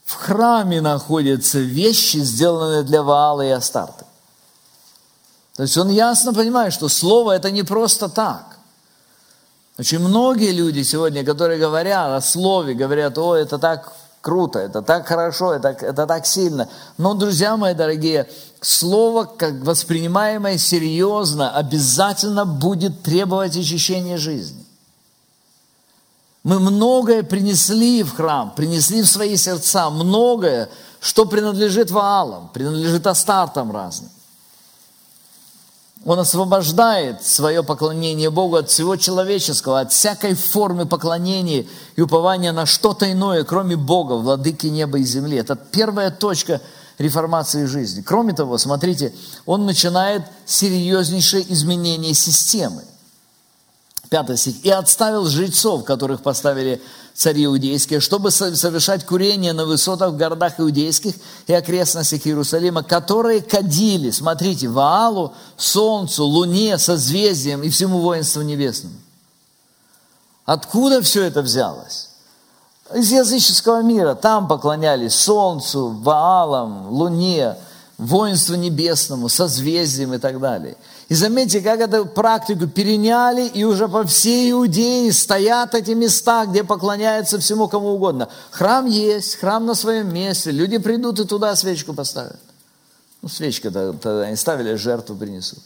[0.06, 4.06] в храме находятся вещи, сделанные для Ваала и Астарты.
[5.56, 8.58] То есть он ясно понимает, что слово это не просто так.
[9.78, 15.08] Очень многие люди сегодня, которые говорят о слове, говорят, о, это так круто, это так
[15.08, 16.70] хорошо, это, это так сильно.
[16.98, 18.30] Но, друзья мои дорогие,
[18.62, 24.63] слово, как воспринимаемое серьезно, обязательно будет требовать очищения жизни.
[26.44, 30.70] Мы многое принесли в храм, принесли в свои сердца, многое,
[31.00, 34.10] что принадлежит Ваалам, принадлежит Астартам разным.
[36.06, 41.66] Он освобождает свое поклонение Богу от всего человеческого, от всякой формы поклонения
[41.96, 45.38] и упования на что-то иное, кроме Бога, владыки неба и земли.
[45.38, 46.60] Это первая точка
[46.98, 48.02] реформации жизни.
[48.02, 49.14] Кроме того, смотрите,
[49.46, 52.84] он начинает серьезнейшее изменение системы.
[54.14, 54.64] Пятый стих.
[54.64, 56.80] «И отставил жрецов, которых поставили
[57.16, 61.16] цари иудейские, чтобы совершать курение на высотах в городах иудейских
[61.48, 68.94] и окрестностях Иерусалима, которые кадили, смотрите, Ваалу, Солнцу, Луне, созвездиям и всему воинству небесному».
[70.46, 72.10] Откуда все это взялось?
[72.94, 74.14] Из языческого мира.
[74.14, 77.56] Там поклонялись Солнцу, Ваалам, Луне,
[77.98, 80.78] воинству небесному, созвездиям и так далее–
[81.14, 86.64] и заметьте, как эту практику переняли, и уже по всей Иудее стоят эти места, где
[86.64, 88.30] поклоняются всему кому угодно.
[88.50, 92.40] Храм есть, храм на своем месте, люди придут и туда свечку поставят.
[93.22, 95.60] Ну, свечка тогда они ставили, жертву принесут.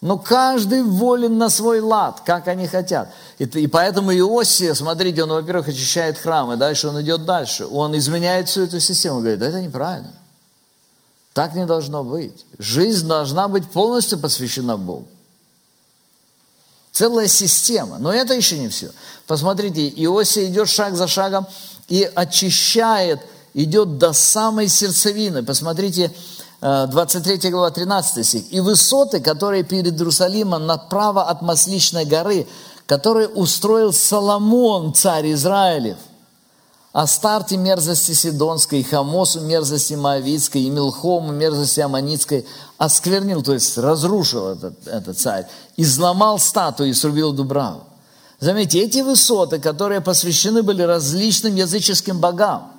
[0.00, 3.10] Но каждый волен на свой лад, как они хотят.
[3.36, 7.66] И, и поэтому Иосия, смотрите, он, во-первых, очищает храм, и дальше он идет дальше.
[7.66, 10.14] Он изменяет всю эту систему, говорит, да это неправильно.
[11.34, 12.46] Так не должно быть.
[12.58, 15.08] Жизнь должна быть полностью посвящена Богу.
[16.92, 17.98] Целая система.
[17.98, 18.92] Но это еще не все.
[19.26, 21.46] Посмотрите, Иосия идет шаг за шагом
[21.88, 23.20] и очищает,
[23.52, 25.42] идет до самой сердцевины.
[25.42, 26.12] Посмотрите,
[26.60, 28.52] 23 э, глава, 13 стих.
[28.52, 32.46] «И высоты, которые перед Иерусалимом направо от Масличной горы,
[32.86, 35.98] которые устроил Соломон, царь Израилев–
[36.94, 42.46] Астарте мерзости Сидонской, и Хамосу мерзости Моавицкой, и Милхому мерзости Аманитской
[42.78, 45.44] осквернил, то есть разрушил этот, этот царь,
[45.76, 47.80] изломал статую и срубил Дубраву.
[48.38, 52.70] Заметьте, эти высоты, которые посвящены были различным языческим богам,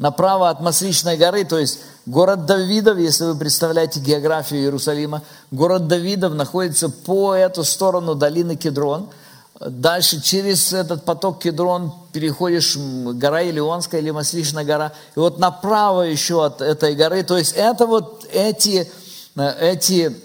[0.00, 5.22] направо от Масличной горы, то есть город Давидов, если вы представляете географию Иерусалима,
[5.52, 9.06] город Давидов находится по эту сторону долины Кедрон–
[9.60, 14.92] Дальше через этот поток Кедрон переходишь, гора Илионская или Масличная гора.
[15.16, 17.24] И вот направо еще от этой горы.
[17.24, 18.88] То есть это вот эти,
[19.36, 20.16] эти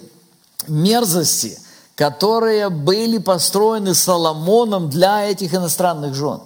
[0.68, 1.58] мерзости,
[1.96, 6.40] которые были построены Соломоном для этих иностранных жен.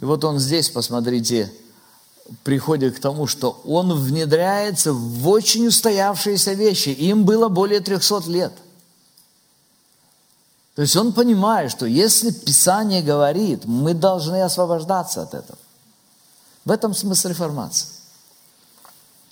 [0.00, 1.52] И вот он здесь, посмотрите,
[2.42, 6.88] приходит к тому, что он внедряется в очень устоявшиеся вещи.
[6.88, 8.52] Им было более 300 лет–
[10.76, 15.58] то есть он понимает, что если Писание говорит, мы должны освобождаться от этого.
[16.66, 17.88] В этом смысл реформации.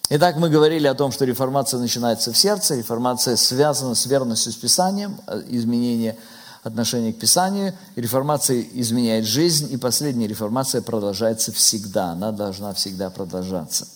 [0.08, 4.56] Итак, мы говорили о том, что реформация начинается в сердце, реформация связана с верностью с
[4.56, 6.16] Писанием, э, изменение
[6.62, 13.86] отношения к Писанию, реформация изменяет жизнь, и последняя реформация продолжается всегда, она должна всегда продолжаться.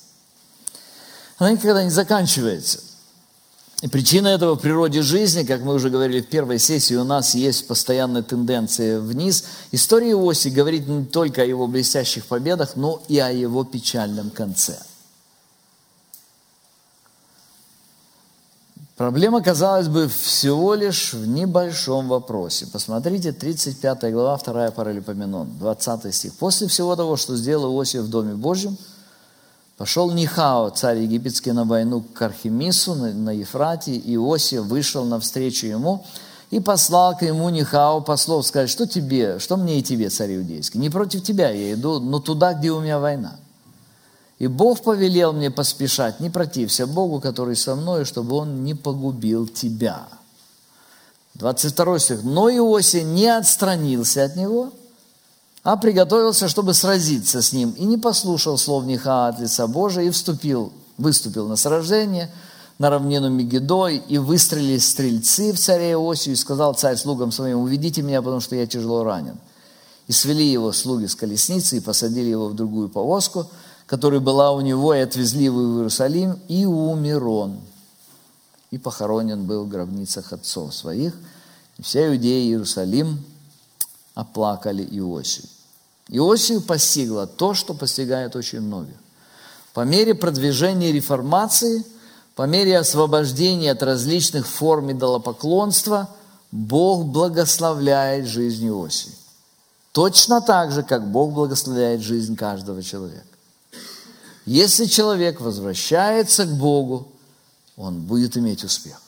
[1.38, 2.80] Она никогда не заканчивается.
[3.80, 7.36] И причина этого в природе жизни, как мы уже говорили в первой сессии, у нас
[7.36, 9.44] есть постоянная тенденция вниз.
[9.70, 14.78] История Иосии говорит не только о его блестящих победах, но и о его печальном конце.
[18.96, 22.66] Проблема, казалось бы, всего лишь в небольшом вопросе.
[22.66, 26.34] Посмотрите, 35 глава, 2 Паралипоменон, 20 стих.
[26.34, 28.76] «После всего того, что сделал Иосия в Доме Божьем,
[29.78, 36.04] Пошел Нихао, царь египетский, на войну к Архимису на, Ефрате, и Иосия вышел навстречу ему
[36.50, 40.80] и послал к нему Нихао послов сказать, что тебе, что мне и тебе, царь иудейский,
[40.80, 43.36] не против тебя я иду, но туда, где у меня война.
[44.40, 49.46] И Бог повелел мне поспешать, не протився Богу, который со мной, чтобы он не погубил
[49.46, 50.08] тебя.
[51.34, 52.24] 22 стих.
[52.24, 54.72] Но Иосия не отстранился от него–
[55.68, 60.08] а приготовился, чтобы сразиться с ним, и не послушал слов Неха от лица Божия, и
[60.08, 62.30] вступил, выступил на сражение
[62.78, 68.00] на равнину Мегидой, и выстрелили стрельцы в царя Иосию, и сказал царь слугам своим, уведите
[68.00, 69.36] меня, потому что я тяжело ранен.
[70.06, 73.46] И свели его слуги с колесницы, и посадили его в другую повозку,
[73.84, 77.60] которая была у него, и отвезли его в Иерусалим, и умер он.
[78.70, 81.12] И похоронен был в гробницах отцов своих.
[81.76, 83.22] И вся Иудея и Иерусалим
[84.14, 85.44] оплакали Иосию.
[86.09, 88.96] Иосию постигло то, что постигает очень многих.
[89.74, 91.84] По мере продвижения реформации,
[92.34, 96.09] по мере освобождения от различных форм идолопоклонства,
[96.50, 99.12] Бог благословляет жизнь Иосии.
[99.92, 103.26] Точно так же, как Бог благословляет жизнь каждого человека.
[104.46, 107.09] Если человек возвращается к Богу,
[107.76, 109.00] он будет иметь успех.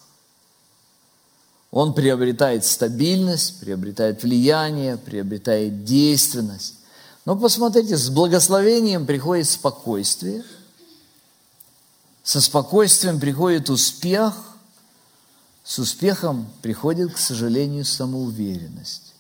[1.71, 6.80] Он приобретает стабильность, приобретает влияние, приобретает действенность.
[7.25, 10.43] Но посмотрите, с благословением приходит спокойствие,
[12.23, 14.35] со спокойствием приходит успех,
[15.65, 19.15] с успехом приходит, к сожалению, самоуверенность.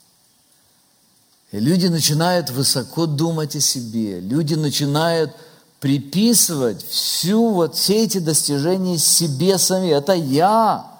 [1.52, 5.34] И люди начинают высоко думать о себе, люди начинают
[5.80, 9.88] приписывать всю вот все эти достижения себе сами.
[9.88, 10.99] Это я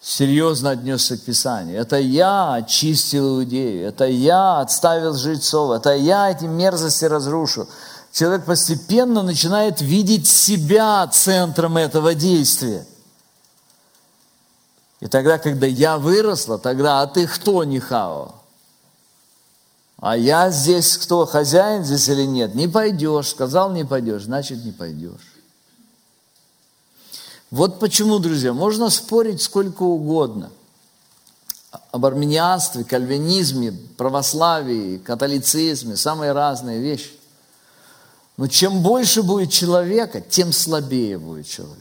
[0.00, 1.80] серьезно отнесся к Писанию.
[1.80, 7.68] Это я очистил Иудею, это я отставил жрецов, это я эти мерзости разрушил.
[8.12, 12.86] Человек постепенно начинает видеть себя центром этого действия.
[15.00, 18.34] И тогда, когда я выросла, тогда, а ты кто, Нихао?
[20.00, 22.54] А я здесь кто, хозяин здесь или нет?
[22.54, 25.27] Не пойдешь, сказал не пойдешь, значит не пойдешь.
[27.50, 30.50] Вот почему, друзья, можно спорить сколько угодно
[31.90, 37.10] об армянианстве, кальвинизме, православии, католицизме, самые разные вещи.
[38.36, 41.78] Но чем больше будет человека, тем слабее будет человек.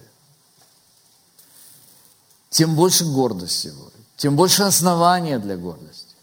[2.50, 6.16] Тем больше гордости будет, тем больше основания для гордости.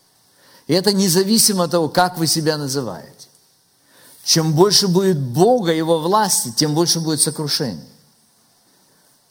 [0.67, 3.29] И это независимо от того, как вы себя называете.
[4.25, 7.85] Чем больше будет Бога, Его власти, тем больше будет сокрушений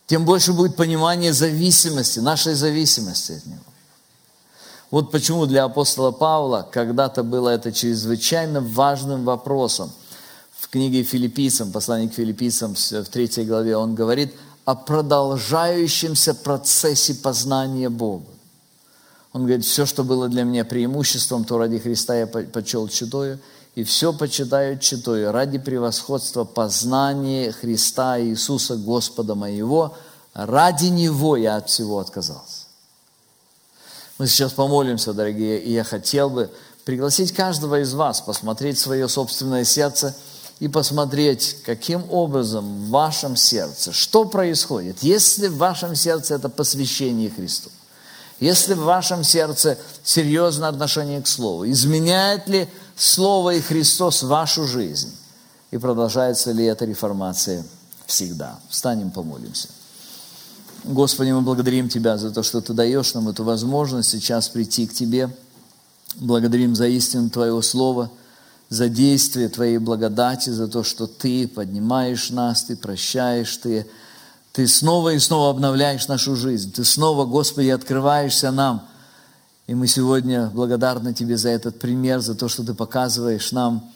[0.07, 3.63] тем больше будет понимание зависимости, нашей зависимости от Него.
[4.91, 9.91] Вот почему для апостола Павла когда-то было это чрезвычайно важным вопросом.
[10.59, 14.33] В книге филиппийцам, послании к филиппийцам в третьей главе, он говорит
[14.65, 18.25] о продолжающемся процессе познания Бога.
[19.33, 23.39] Он говорит, все, что было для меня преимуществом, то ради Христа я почел чудою,
[23.75, 29.97] и все почитаю читаю ради превосходства познания Христа Иисуса Господа моего,
[30.33, 32.67] ради Него я от всего отказался.
[34.19, 36.51] Мы сейчас помолимся, дорогие, и я хотел бы
[36.85, 40.15] пригласить каждого из вас посмотреть свое собственное сердце
[40.59, 47.31] и посмотреть, каким образом в вашем сердце, что происходит, если в вашем сердце это посвящение
[47.31, 47.71] Христу.
[48.39, 55.11] Если в вашем сердце серьезное отношение к Слову, изменяет ли Слово и Христос вашу жизнь?
[55.71, 57.65] И продолжается ли эта реформация
[58.05, 58.59] всегда?
[58.69, 59.69] Встанем, помолимся.
[60.83, 64.93] Господи, мы благодарим Тебя за то, что Ты даешь нам эту возможность сейчас прийти к
[64.93, 65.35] Тебе.
[66.15, 68.11] Благодарим за истину Твоего Слова,
[68.69, 73.87] за действие Твоей благодати, за то, что Ты поднимаешь нас, Ты прощаешь, Ты,
[74.51, 76.71] ты снова и снова обновляешь нашу жизнь.
[76.71, 78.87] Ты снова, Господи, открываешься нам.
[79.65, 83.89] И мы сегодня благодарны Тебе за этот пример, за то, что Ты показываешь нам,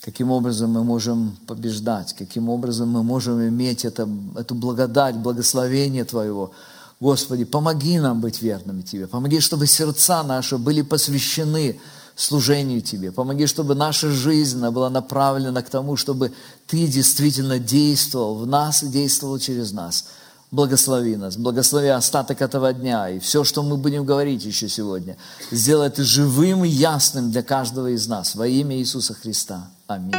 [0.00, 6.52] каким образом мы можем побеждать, каким образом мы можем иметь это, эту благодать, благословение Твоего.
[7.00, 11.80] Господи, помоги нам быть верными Тебе, помоги, чтобы сердца наши были посвящены
[12.14, 16.32] служению Тебе, помоги, чтобы наша жизнь была направлена к тому, чтобы
[16.68, 20.04] Ты действительно действовал в нас и действовал через нас.
[20.52, 25.16] Благослови нас, благослови остаток этого дня и все, что мы будем говорить еще сегодня.
[25.50, 29.70] Сделай это живым и ясным для каждого из нас во имя Иисуса Христа.
[29.86, 30.12] Аминь.